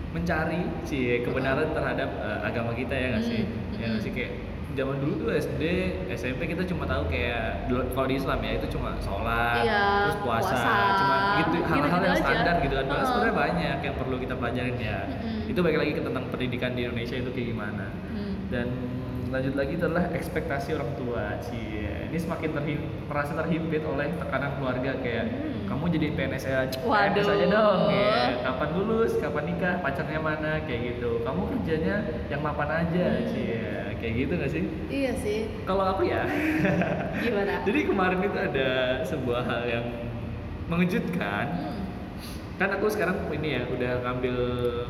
mencari 0.08 0.64
sih 0.82 1.20
kebenaran 1.20 1.68
terhadap 1.70 2.08
eh, 2.16 2.38
agama 2.42 2.72
kita 2.72 2.92
ya 2.92 3.06
nggak 3.10 3.24
sih 3.24 3.40
Hmm, 3.44 3.76
ya 3.76 3.86
nggak 3.86 3.94
hmm. 3.94 4.04
sih 4.04 4.12
kayak 4.12 4.32
zaman 4.70 4.96
dulu 4.96 5.12
tuh 5.18 5.30
SD 5.34 5.62
SMP 6.08 6.46
kita 6.46 6.62
cuma 6.64 6.86
tahu 6.86 7.02
kayak 7.08 7.66
kalau 7.92 8.06
di 8.06 8.14
Islam 8.14 8.38
ya 8.38 8.52
itu 8.54 8.66
cuma 8.70 8.94
sholat 8.98 9.58
Iya, 9.60 9.82
terus 10.06 10.18
puasa, 10.22 10.54
puasa, 10.54 10.74
cuma 10.96 11.16
gitu 11.36 11.56
hal-hal 11.66 12.00
yang 12.00 12.14
aja. 12.14 12.22
standar 12.22 12.54
gitu 12.58 12.74
kan 12.76 12.86
Heeh. 12.86 13.04
sebenarnya 13.04 13.34
banyak 13.36 13.78
yang 13.82 13.94
perlu 13.96 14.16
kita 14.16 14.34
pelajarin 14.34 14.76
ya 14.78 14.98
Mm-mm. 15.04 15.50
itu 15.50 15.58
balik 15.58 15.78
lagi 15.78 15.92
ke 15.92 16.02
tentang 16.02 16.24
pendidikan 16.28 16.70
di 16.72 16.80
Indonesia 16.84 17.16
itu 17.16 17.30
kayak 17.30 17.48
gimana 17.48 17.86
Hmm. 18.08 18.34
dan 18.48 18.66
lanjut 19.28 19.54
lagi 19.54 19.76
adalah 19.76 20.08
ekspektasi 20.10 20.72
orang 20.72 20.92
tua 20.94 21.36
cie 21.38 22.08
ini 22.08 22.16
semakin 22.16 22.50
terhim, 22.50 22.80
merasa 23.04 23.36
terhimpit 23.36 23.84
oleh 23.84 24.08
tekanan 24.16 24.56
keluarga 24.56 24.96
kayak 24.98 25.24
Hmm. 25.28 25.68
kamu 25.68 25.84
jadi 25.92 26.06
PNS 26.12 26.44
aja 26.46 26.78
Waduh. 26.80 27.12
PNS 27.14 27.28
aja 27.28 27.46
dong 27.46 27.80
ya 27.90 28.16
kapan 28.40 28.68
lulus 28.74 29.12
kapan 29.14 29.44
nikah 29.46 29.74
pacarnya 29.78 30.16
mana 30.18 30.52
kayak 30.64 30.80
gitu 30.90 31.20
kamu 31.20 31.40
kerjanya 31.50 31.96
yang 32.26 32.40
mapan 32.40 32.68
aja 32.78 33.04
Hmm. 33.14 33.28
cie 33.28 33.60
kayak 33.98 34.14
gitu 34.16 34.32
gak 34.34 34.50
sih 34.50 34.64
Iya 34.88 35.12
sih. 35.18 35.40
kalau 35.64 35.84
aku 35.86 36.06
ya 36.06 36.24
Gimana? 37.18 37.60
jadi 37.68 37.80
kemarin 37.84 38.18
itu 38.22 38.38
ada 38.38 38.70
sebuah 39.04 39.42
hal 39.42 39.62
yang 39.66 39.84
mengejutkan 40.66 41.46
Hmm. 41.50 41.84
Kan 42.58 42.74
aku 42.74 42.90
sekarang 42.90 43.30
ini 43.30 43.54
ya 43.54 43.62
udah 43.70 44.02
ngambil 44.02 44.36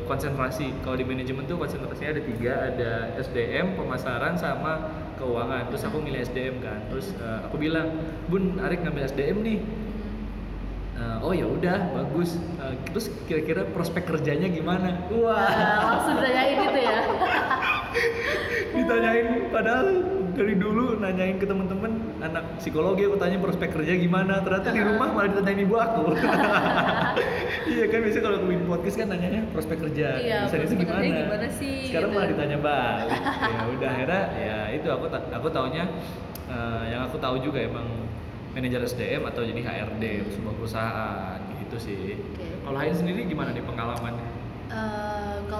konsentrasi. 0.09 0.73
Kalau 0.81 0.97
di 0.97 1.05
manajemen 1.05 1.45
tuh 1.45 1.61
konsentrasinya 1.61 2.17
ada 2.17 2.23
tiga 2.25 2.53
ada 2.73 2.91
SDM 3.21 3.77
pemasaran 3.77 4.33
sama 4.41 4.89
keuangan. 5.21 5.69
Terus 5.69 5.85
aku 5.85 6.01
milih 6.01 6.25
SDM 6.25 6.65
kan. 6.65 6.81
Terus 6.89 7.13
eh, 7.13 7.39
aku 7.45 7.61
bilang 7.61 7.93
bun 8.25 8.57
Arik 8.57 8.81
ngambil 8.81 9.05
SDM 9.05 9.37
nih. 9.45 9.59
Eh, 10.97 11.17
oh 11.21 11.29
ya 11.29 11.45
udah 11.45 11.93
bagus. 11.93 12.41
Eh, 12.41 12.73
terus 12.89 13.13
kira-kira 13.29 13.61
prospek 13.69 14.09
kerjanya 14.09 14.49
gimana? 14.49 15.05
Wah 15.13 15.37
Nah, 15.37 15.77
langsung 15.93 16.17
ditanyain 16.17 16.57
gitu 16.57 16.79
ya. 16.81 16.99
ditanyain 18.81 19.27
padahal 19.53 19.87
dari 20.33 20.55
dulu 20.57 20.97
nanyain 20.97 21.37
ke 21.37 21.45
temen-temen 21.45 22.08
anak 22.19 22.43
psikologi 22.59 23.07
aku 23.07 23.15
tanya 23.15 23.37
prospek 23.39 23.69
kerja 23.71 23.93
gimana? 23.95 24.43
Ternyata 24.43 24.69
di 24.75 24.81
rumah 24.83 25.07
malah 25.11 25.27
ditanyain 25.31 25.63
ibu 25.63 25.75
aku. 25.79 26.03
Iya 27.69 27.85
kan 27.85 28.01
biasanya 28.01 28.23
kalau 28.25 28.37
bikin 28.49 28.65
podcast 28.65 28.95
kan 28.97 29.07
nanyanya 29.13 29.41
prospek 29.53 29.77
kerja. 29.77 30.07
Iya, 30.17 30.37
bisa 30.49 30.57
itu 30.57 30.73
gimana? 30.73 31.05
gimana 31.05 31.47
sih, 31.53 31.85
sekarang 31.85 32.09
gitu. 32.09 32.17
malah 32.17 32.29
ditanya 32.33 32.57
balik. 32.57 33.21
Ya 33.21 33.61
udah 33.69 33.89
akhirnya 33.93 34.23
ya 34.35 34.57
itu 34.73 34.87
aku 34.89 35.05
ta- 35.05 35.29
aku 35.29 35.47
taunya 35.53 35.83
eh, 36.49 36.83
yang 36.89 37.01
aku 37.05 37.21
tahu 37.21 37.35
juga 37.45 37.61
emang 37.61 37.85
manajer 38.57 38.81
SDM 38.81 39.21
atau 39.29 39.45
jadi 39.45 39.61
HRD 39.61 40.03
sebuah 40.33 40.53
perusahaan 40.57 41.37
gitu 41.61 41.77
sih. 41.77 42.17
Oke. 42.17 42.47
kalau 42.65 42.77
Hain 42.81 42.95
sendiri 42.97 43.29
gimana 43.29 43.53
nih 43.53 43.61
pengalamannya? 43.61 44.27
Eh, 44.69 45.08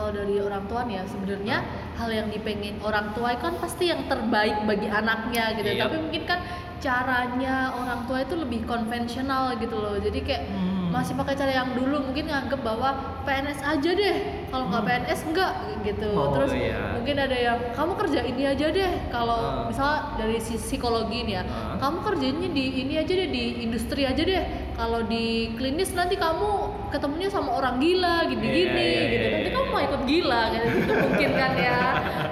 kalau 0.09 0.25
dari 0.25 0.41
orang 0.41 0.65
tua 0.65 0.81
nih 0.89 0.95
ya 0.97 1.03
sebenarnya 1.05 1.57
hal 1.93 2.09
yang 2.09 2.27
dipengin 2.33 2.81
orang 2.81 3.13
tua 3.13 3.37
kan 3.37 3.53
pasti 3.61 3.93
yang 3.93 4.09
terbaik 4.09 4.65
bagi 4.65 4.89
anaknya 4.89 5.53
gitu 5.53 5.69
Iya. 5.69 5.85
tapi 5.85 5.95
mungkin 6.01 6.23
kan 6.25 6.39
caranya 6.81 7.69
orang 7.71 8.09
tua 8.09 8.25
itu 8.25 8.33
lebih 8.33 8.65
konvensional 8.65 9.53
gitu 9.55 9.77
loh 9.77 10.01
jadi 10.01 10.19
kayak 10.19 10.43
Hmm. 10.49 10.89
masih 10.89 11.13
pakai 11.13 11.37
cara 11.37 11.53
yang 11.53 11.77
dulu 11.77 12.01
mungkin 12.01 12.25
nganggep 12.25 12.65
bahwa 12.65 12.89
PNS 13.21 13.61
aja 13.61 13.91
deh 13.93 14.15
kalau 14.49 14.65
nggak 14.65 14.81
Hmm. 14.81 14.89
PNS 14.89 15.19
enggak 15.29 15.53
gitu 15.85 16.09
Oh, 16.11 16.33
terus 16.33 16.51
iya. 16.51 16.97
mungkin 16.97 17.15
ada 17.15 17.37
yang 17.37 17.59
kamu 17.71 17.93
kerja 17.95 18.19
ini 18.25 18.43
aja 18.43 18.67
deh 18.67 18.91
kalau 19.07 19.37
Ah. 19.37 19.69
misalnya 19.69 20.17
dari 20.17 20.41
sisi 20.41 20.57
psikologi 20.57 21.21
nih 21.21 21.37
ya 21.37 21.43
Ah. 21.45 21.77
kamu 21.77 22.01
kerjanya 22.01 22.49
di 22.49 22.63
ini 22.81 22.97
aja 22.97 23.13
deh 23.13 23.29
di 23.29 23.43
industri 23.61 24.01
aja 24.03 24.17
deh 24.17 24.41
kalau 24.79 25.03
di 25.03 25.25
klinis 25.53 25.91
nanti 25.91 26.15
kamu 26.15 26.51
ketemunya 26.87 27.27
sama 27.27 27.51
orang 27.51 27.75
gila 27.77 28.23
gini-gini 28.25 28.63
Iya, 28.63 28.95
iya, 28.95 29.03
gitu 29.05 29.19
iya, 29.19 29.31
nanti 29.35 29.49
iya. 29.51 29.55
kamu 29.59 29.67
mau 29.67 29.81
ikut 29.83 30.01
gila 30.07 30.41
kayak 30.47 30.65
gitu 30.71 30.91
mungkin 30.95 31.29
kan 31.35 31.51
ya 31.59 31.79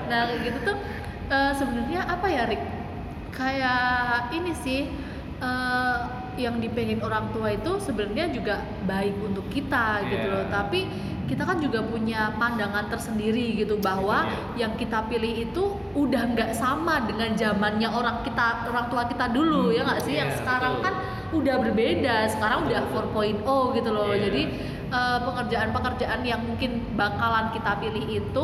nah 0.07 0.21
gitu 0.39 0.57
tuh 0.63 0.77
eh, 1.27 1.51
sebenarnya 1.53 2.01
apa 2.07 2.27
ya 2.27 2.43
Rick 2.47 2.63
kayak 3.31 3.83
ini 4.31 4.51
sih 4.55 4.81
eh, 5.37 5.97
yang 6.37 6.55
dipengen 6.57 7.01
orang 7.01 7.33
tua 7.33 7.51
itu 7.51 7.81
sebenarnya 7.81 8.29
juga 8.29 8.55
baik 8.85 9.17
untuk 9.19 9.43
kita 9.49 10.05
gitu 10.05 10.23
Iya. 10.23 10.33
loh 10.33 10.45
tapi 10.47 10.79
kita 11.27 11.43
kan 11.43 11.59
juga 11.59 11.83
punya 11.83 12.31
pandangan 12.33 12.87
tersendiri 12.87 13.53
gitu 13.53 13.75
bahwa 13.77 14.23
Iya. 14.23 14.65
yang 14.65 14.73
kita 14.75 15.05
pilih 15.05 15.43
itu 15.43 15.63
udah 15.93 16.23
nggak 16.31 16.51
sama 16.51 17.03
dengan 17.03 17.35
zamannya 17.35 17.85
orang 17.85 18.23
kita 18.23 18.65
orang 18.65 18.87
tua 18.87 19.03
kita 19.05 19.27
dulu 19.29 19.69
Hmm, 19.69 19.75
ya 19.75 19.81
nggak 19.83 20.01
sih 20.01 20.15
yang 20.15 20.31
iya, 20.31 20.37
sekarang 20.39 20.73
betul. 20.79 20.85
kan 20.87 20.93
udah 21.27 21.55
berbeda 21.59 22.15
sekarang 22.29 22.59
udah 22.63 22.81
Betul, 22.81 23.03
4.0 23.43 23.75
gitu 23.75 23.89
loh 23.91 24.09
Iya. 24.09 24.23
jadi 24.25 24.41
eh, 24.87 25.19
pekerjaan-pekerjaan 25.21 26.19
yang 26.23 26.41
mungkin 26.41 26.71
bakalan 26.95 27.51
kita 27.51 27.71
pilih 27.77 28.05
itu 28.07 28.43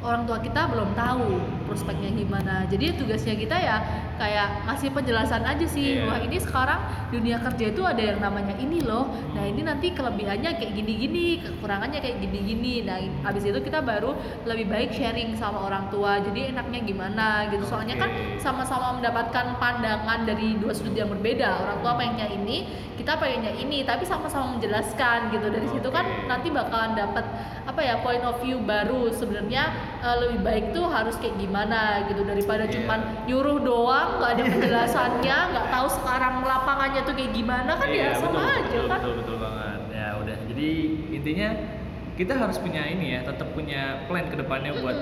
orang 0.00 0.24
tua 0.24 0.40
kita 0.40 0.66
belum 0.66 0.96
tahu 0.96 1.26
prospeknya 1.64 2.10
gimana. 2.12 2.66
Jadi 2.68 2.94
tugasnya 2.98 3.34
kita 3.38 3.56
ya 3.56 3.76
kayak 4.20 4.68
ngasih 4.68 4.88
penjelasan 4.92 5.42
aja 5.42 5.66
sih 5.66 5.98
Iya. 5.98 6.06
wah 6.06 6.18
ini 6.22 6.38
sekarang 6.38 6.80
dunia 7.10 7.36
kerja 7.42 7.74
itu 7.74 7.82
ada 7.82 8.02
yang 8.02 8.18
namanya 8.22 8.54
ini 8.58 8.82
loh. 8.84 9.10
Nah 9.34 9.44
ini 9.46 9.66
nanti 9.66 9.90
kelebihannya 9.94 10.56
kayak 10.58 10.72
gini-gini 10.74 11.42
kekurangannya 11.42 11.98
kayak 11.98 12.22
gini-gini. 12.22 12.86
Nah 12.86 12.98
habis 13.26 13.46
itu 13.46 13.58
kita 13.62 13.82
baru 13.82 14.14
lebih 14.46 14.68
baik 14.70 14.90
sharing 14.94 15.34
sama 15.38 15.66
orang 15.66 15.88
tua 15.88 16.20
jadi 16.22 16.54
enaknya 16.54 16.80
gimana? 16.84 17.48
Gitu. 17.50 17.64
Soalnya 17.66 17.96
kan 17.98 18.10
sama-sama 18.38 18.98
mendapatkan 19.00 19.56
pandangan 19.58 20.26
dari 20.28 20.56
dua 20.58 20.72
sudut 20.76 20.94
yang 20.94 21.10
berbeda. 21.10 21.62
Orang 21.62 21.78
tua 21.82 21.92
pengennya 21.98 22.28
ini 22.30 22.66
kita 22.98 23.18
pengennya 23.18 23.52
ini. 23.58 23.82
Tapi 23.82 24.04
sama-sama 24.06 24.54
menjelaskan 24.58 25.32
gitu. 25.34 25.46
Dari 25.50 25.68
situ 25.68 25.88
kan 25.90 26.04
nanti 26.28 26.52
bakalan 26.52 26.94
dapat 26.94 27.24
apa 27.66 27.80
ya 27.82 27.98
point 28.04 28.22
of 28.22 28.38
view 28.42 28.60
baru. 28.62 29.10
Sebenarnya 29.12 29.72
eh, 30.02 30.16
lebih 30.22 30.40
baik 30.44 30.64
tuh 30.76 30.86
harus 30.88 31.18
kayak 31.18 31.36
gimana 31.38 31.61
gitu 31.62 32.22
daripada 32.22 32.64
Iya. 32.64 32.72
cuman 32.74 33.00
nyuruh 33.24 33.58
doang 33.60 34.08
nggak 34.18 34.30
ada 34.34 34.42
penjelasannya 34.44 35.36
nggak 35.52 35.66
tahu 35.70 35.86
sekarang 35.92 36.34
lapangannya 36.42 37.00
tuh 37.02 37.14
kayak 37.14 37.32
gimana 37.32 37.70
kan 37.72 37.88
ya 37.88 37.94
Iya, 37.94 38.10
sama 38.16 38.30
betul, 38.34 38.50
aja 38.50 38.62
betul, 38.66 38.84
kan 38.84 38.98
betul 38.98 39.14
betul 39.22 39.36
banget 39.38 39.80
ya 39.92 40.06
udah 40.18 40.36
jadi 40.48 40.68
intinya 41.12 41.48
kita 42.12 42.32
harus 42.34 42.56
punya 42.58 42.82
ini 42.84 43.06
ya 43.12 43.20
tetap 43.22 43.48
punya 43.52 43.82
plan 44.04 44.26
ke 44.26 44.36
depannya 44.36 44.72
buat 44.76 44.98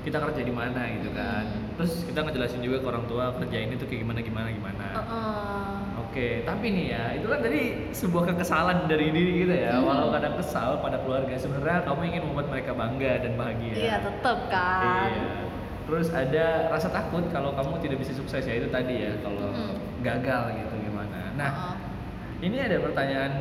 kita 0.00 0.16
kerja 0.18 0.40
di 0.40 0.50
mana 0.50 0.80
gitu 0.90 1.12
kan 1.12 1.44
Mm. 1.44 1.76
terus 1.76 2.04
kita 2.04 2.20
ngejelasin 2.20 2.60
juga 2.60 2.80
ke 2.80 2.86
orang 2.88 3.04
tua 3.04 3.32
kerja 3.36 3.58
ini 3.58 3.76
tuh 3.76 3.84
kayak 3.84 4.00
gimana 4.00 4.20
gimana 4.20 4.48
gimana 4.50 4.86
Heeh. 4.90 5.72
Oke, 6.00 6.42
tapi 6.42 6.74
nih 6.74 6.86
ya, 6.90 7.04
itu 7.14 7.22
kan 7.24 7.38
tadi 7.38 7.60
sebuah 7.94 8.34
kekesalan 8.34 8.90
dari 8.90 9.14
diri 9.14 9.46
kita 9.46 9.54
ya. 9.54 9.74
Hmm. 9.78 9.86
Walau 9.86 10.10
kadang 10.10 10.34
kesal 10.34 10.82
pada 10.82 10.98
keluarga, 10.98 11.38
sebenarnya 11.38 11.86
kamu 11.86 12.02
ingin 12.04 12.22
membuat 12.26 12.50
mereka 12.50 12.74
bangga 12.74 13.22
dan 13.22 13.38
bahagia. 13.38 13.72
iya 13.72 13.96
tetep 14.02 14.38
kan 14.50 15.06
Iya. 15.06 15.49
Terus 15.90 16.06
ada 16.08 16.70
rasa 16.70 16.86
takut 16.86 17.26
kalau 17.28 17.50
kamu 17.50 17.82
tidak 17.82 17.98
bisa 17.98 18.14
sukses 18.14 18.40
ya 18.40 18.54
itu 18.54 18.70
tadi 18.70 19.02
ya, 19.02 19.10
kalau 19.18 19.50
Mm. 19.50 19.74
gagal 20.00 20.42
gitu 20.54 20.74
gimana. 20.80 21.18
Nah, 21.34 21.50
Heeh. 21.50 22.46
ini 22.46 22.56
ada 22.56 22.78
pertanyaan 22.78 23.32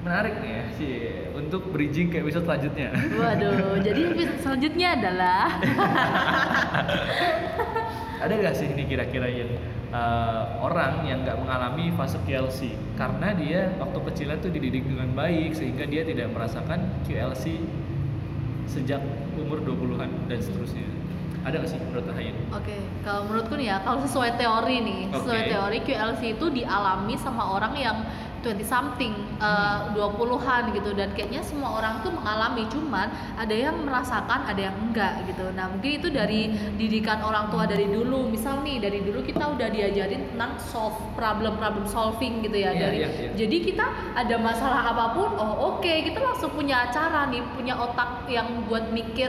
menarik 0.00 0.38
nih 0.38 0.50
ya 0.54 0.62
sih 0.72 0.94
untuk 1.34 1.66
bridging 1.68 2.08
ke 2.08 2.22
episode 2.22 2.46
selanjutnya. 2.46 2.88
waduh 3.12 3.76
jadi 3.76 4.00
episode 4.08 4.40
selanjutnya 4.40 4.88
adalah 4.96 5.44
ada 8.22 8.32
gak 8.34 8.54
sih 8.54 8.68
ini 8.68 8.84
kira-kira 8.84 9.26
yang 9.28 9.48
eh, 9.90 10.42
orang 10.56 11.04
yang 11.04 11.20
nggak 11.20 11.36
mengalami 11.36 11.90
fase 11.92 12.16
QLC 12.24 12.72
karena 12.94 13.32
dia 13.32 13.60
waktu 13.76 13.98
kecilnya 14.06 14.36
tuh 14.38 14.48
dididik 14.48 14.84
dengan 14.84 15.08
baik 15.12 15.52
sehingga 15.52 15.84
dia 15.84 16.00
tidak 16.00 16.32
merasakan 16.32 16.80
QLC 17.04 17.60
sejak 18.64 19.00
umur 19.34 19.58
20-an 19.60 20.08
dan 20.30 20.38
seterusnya. 20.38 20.86
Ada 21.40 21.56
gak 21.64 21.68
sih 21.72 21.78
menurut 21.80 22.04
Hayin? 22.12 22.36
Oke, 22.52 22.76
kalau 23.00 23.24
menurutku 23.24 23.56
nih 23.56 23.72
ya, 23.72 23.76
kalau 23.80 24.04
sesuai 24.04 24.36
teori 24.36 24.76
nih, 24.84 25.00
sesuai 25.08 25.40
Oke. 25.40 25.50
teori 25.56 25.78
QLC 25.88 26.22
itu 26.36 26.46
dialami 26.52 27.14
sama 27.16 27.56
orang 27.56 27.72
yang 27.80 27.96
20 28.40 28.64
something, 28.64 29.12
eh, 29.36 29.78
20-an 29.92 30.72
gitu 30.72 30.96
dan 30.96 31.12
kayaknya 31.12 31.44
semua 31.44 31.76
orang 31.76 32.00
tuh 32.00 32.08
mengalami 32.08 32.64
cuman 32.72 33.12
ada 33.36 33.52
yang 33.52 33.76
merasakan, 33.84 34.48
ada 34.48 34.72
yang 34.72 34.76
enggak 34.80 35.28
gitu. 35.28 35.52
Nah, 35.52 35.68
mungkin 35.68 36.00
itu 36.00 36.08
dari 36.08 36.48
didikan 36.80 37.20
orang 37.20 37.52
tua 37.52 37.68
dari 37.68 37.84
dulu. 37.84 38.32
Misal 38.32 38.64
nih, 38.64 38.80
dari 38.80 39.04
dulu 39.04 39.20
kita 39.20 39.44
udah 39.44 39.68
diajarin 39.68 40.32
tentang 40.32 40.56
solve 40.56 40.96
problem-problem 41.12 41.84
solving 41.84 42.40
gitu 42.40 42.56
ya 42.64 42.72
Iya, 42.72 42.80
dari 42.80 42.96
iya, 43.04 43.08
iya. 43.12 43.30
jadi 43.36 43.56
kita 43.60 43.86
ada 44.16 44.36
masalah 44.40 44.88
apa 44.88 45.12
pun, 45.12 45.36
oh 45.36 45.76
oke, 45.76 45.92
kita 45.92 46.16
langsung 46.20 46.52
punya 46.56 46.88
cara 46.88 47.28
nih, 47.28 47.44
punya 47.52 47.76
otak 47.76 48.24
yang 48.24 48.64
buat 48.64 48.88
mikir, 48.88 49.28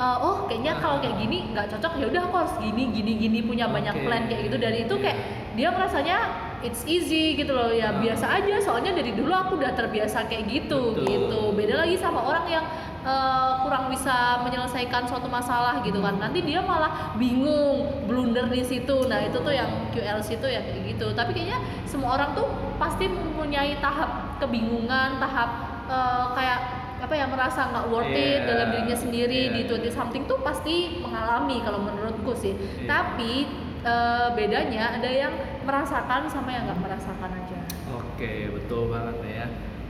eh, 0.00 0.16
oh 0.18 0.48
kayaknya 0.48 0.80
kalau 0.80 0.96
kayak 0.98 1.20
gini 1.20 1.52
nggak 1.52 1.68
cocok, 1.68 1.92
ya 2.00 2.06
udah 2.08 2.22
aku 2.24 2.34
harus 2.40 2.54
gini, 2.58 2.88
gini, 2.88 3.12
gini, 3.14 3.38
punya 3.44 3.68
banyak 3.68 3.92
Oke. 3.92 4.04
plan 4.08 4.22
kayak 4.24 4.42
gitu. 4.48 4.56
Dari 4.56 4.78
itu 4.84 4.94
Iya. 4.96 5.02
kayak 5.04 5.18
dia 5.52 5.68
ngerasanya 5.68 6.18
it's 6.60 6.84
easy 6.84 7.32
gitu 7.34 7.52
loh, 7.52 7.68
ya 7.68 7.92
Ah. 7.92 8.00
biasa 8.00 8.40
aja. 8.40 8.56
Soalnya 8.58 8.92
dari 8.92 9.12
dulu 9.12 9.28
aku 9.30 9.60
udah 9.60 9.72
terbiasa 9.72 10.24
kayak 10.24 10.44
gitu, 10.46 10.96
Betul. 10.96 11.04
gitu. 11.04 11.40
Beda 11.52 11.84
lagi 11.84 11.96
sama 11.96 12.20
orang 12.22 12.48
yang 12.48 12.64
eh, 13.00 13.52
kurang 13.64 13.88
bisa 13.88 14.44
menyelesaikan 14.44 15.08
suatu 15.08 15.24
masalah 15.24 15.80
gitu 15.80 16.04
kan. 16.04 16.20
Nanti 16.20 16.44
dia 16.44 16.60
malah 16.60 17.16
bingung, 17.16 18.04
blunder 18.04 18.44
di 18.48 18.60
situ. 18.60 19.08
Nah 19.08 19.24
itu 19.24 19.40
tuh 19.40 19.56
yang 19.56 19.88
QLC 19.88 20.36
itu 20.36 20.44
ya 20.44 20.60
kayak 20.60 20.84
gitu. 20.84 21.08
Tapi 21.16 21.32
kayaknya 21.32 21.64
semua 21.88 22.20
orang 22.20 22.36
tuh 22.36 22.44
pasti 22.76 23.08
mempunyai 23.08 23.80
tahap 23.80 24.36
kebingungan, 24.36 25.16
tahap 25.16 25.48
eh, 25.88 26.24
kayak 26.36 26.60
apa 27.00 27.14
ya 27.14 27.24
merasa 27.24 27.60
nggak 27.66 27.86
worth 27.88 28.12
it 28.12 28.20
Iya, 28.40 28.46
dalam 28.46 28.66
dirinya 28.70 28.94
sendiri 28.94 29.40
iya, 29.48 29.54
di 29.56 29.60
iya. 29.64 29.80
20 29.88 29.88
something 29.90 30.22
tuh 30.24 30.38
pasti 30.40 31.00
mengalami 31.00 31.56
kalau 31.60 31.80
menurutku 31.80 32.32
sih. 32.34 32.52
Iya. 32.52 32.86
Tapi 32.86 33.32
eh, 33.80 34.28
bedanya 34.30 34.94
ada 34.94 35.08
yang 35.08 35.32
merasakan 35.64 36.28
sama 36.28 36.52
yang 36.52 36.68
nggak 36.68 36.78
merasakan 36.78 37.30
aja. 37.32 37.58
Oke, 37.90 38.52
betul 38.52 38.88
banget 38.88 39.16
ya. 39.26 39.46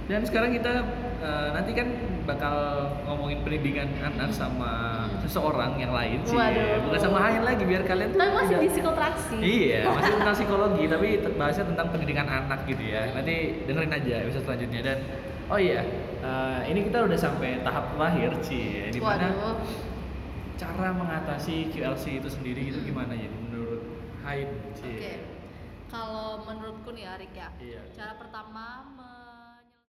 Dan 0.07 0.23
sekarang 0.23 0.51
kita 0.51 0.73
eh, 1.21 1.49
nanti 1.51 1.71
kan 1.71 1.87
bakal 2.21 2.55
ngomongin 3.05 3.43
pendidikan 3.43 3.91
anak 4.01 4.31
sama 4.31 5.03
seseorang 5.21 5.75
yang 5.77 5.91
lain 5.91 6.23
sih, 6.23 6.35
Waduh. 6.35 6.87
bukan 6.87 7.01
sama 7.01 7.19
Hayin 7.21 7.43
lagi 7.43 7.63
biar 7.65 7.83
kalian 7.83 8.15
tuh 8.15 8.19
Tapi 8.19 8.31
masih 8.33 8.49
tidak- 8.51 8.63
di 8.63 8.71
psikotraksi. 8.71 9.37
Iya, 9.41 9.81
masih 9.99 10.13
tentang 10.15 10.35
psikologi, 10.39 10.85
tapi 10.87 11.09
bahasnya 11.35 11.65
tentang 11.67 11.87
pendidikan 11.91 12.27
anak 12.27 12.63
gitu 12.65 12.83
ya. 12.87 13.11
Nanti 13.11 13.35
dengerin 13.67 13.91
aja 13.93 14.15
episode 14.23 14.45
selanjutnya 14.47 14.81
dan 14.85 14.99
oh 15.51 15.59
iya, 15.59 15.83
eh, 16.23 16.59
ini 16.71 16.87
kita 16.87 17.05
udah 17.05 17.19
sampai 17.19 17.61
tahap 17.61 17.91
terakhir 17.95 18.31
sih, 18.41 18.87
di 18.89 19.01
mana 19.03 19.35
cara 20.55 20.93
mengatasi 20.93 21.73
QLC 21.73 22.21
itu 22.21 22.29
sendiri 22.29 22.69
itu 22.69 22.79
gimana 22.85 23.17
ya 23.17 23.27
menurut 23.27 23.83
Haid 24.23 24.47
Oke. 24.47 24.77
sih? 24.79 24.97
Kalau 25.91 26.47
menurutku 26.47 26.95
nih 26.95 27.03
Arik 27.03 27.35
ya, 27.35 27.51
Iya. 27.59 27.83
cara 27.91 28.15
pertama 28.15 28.95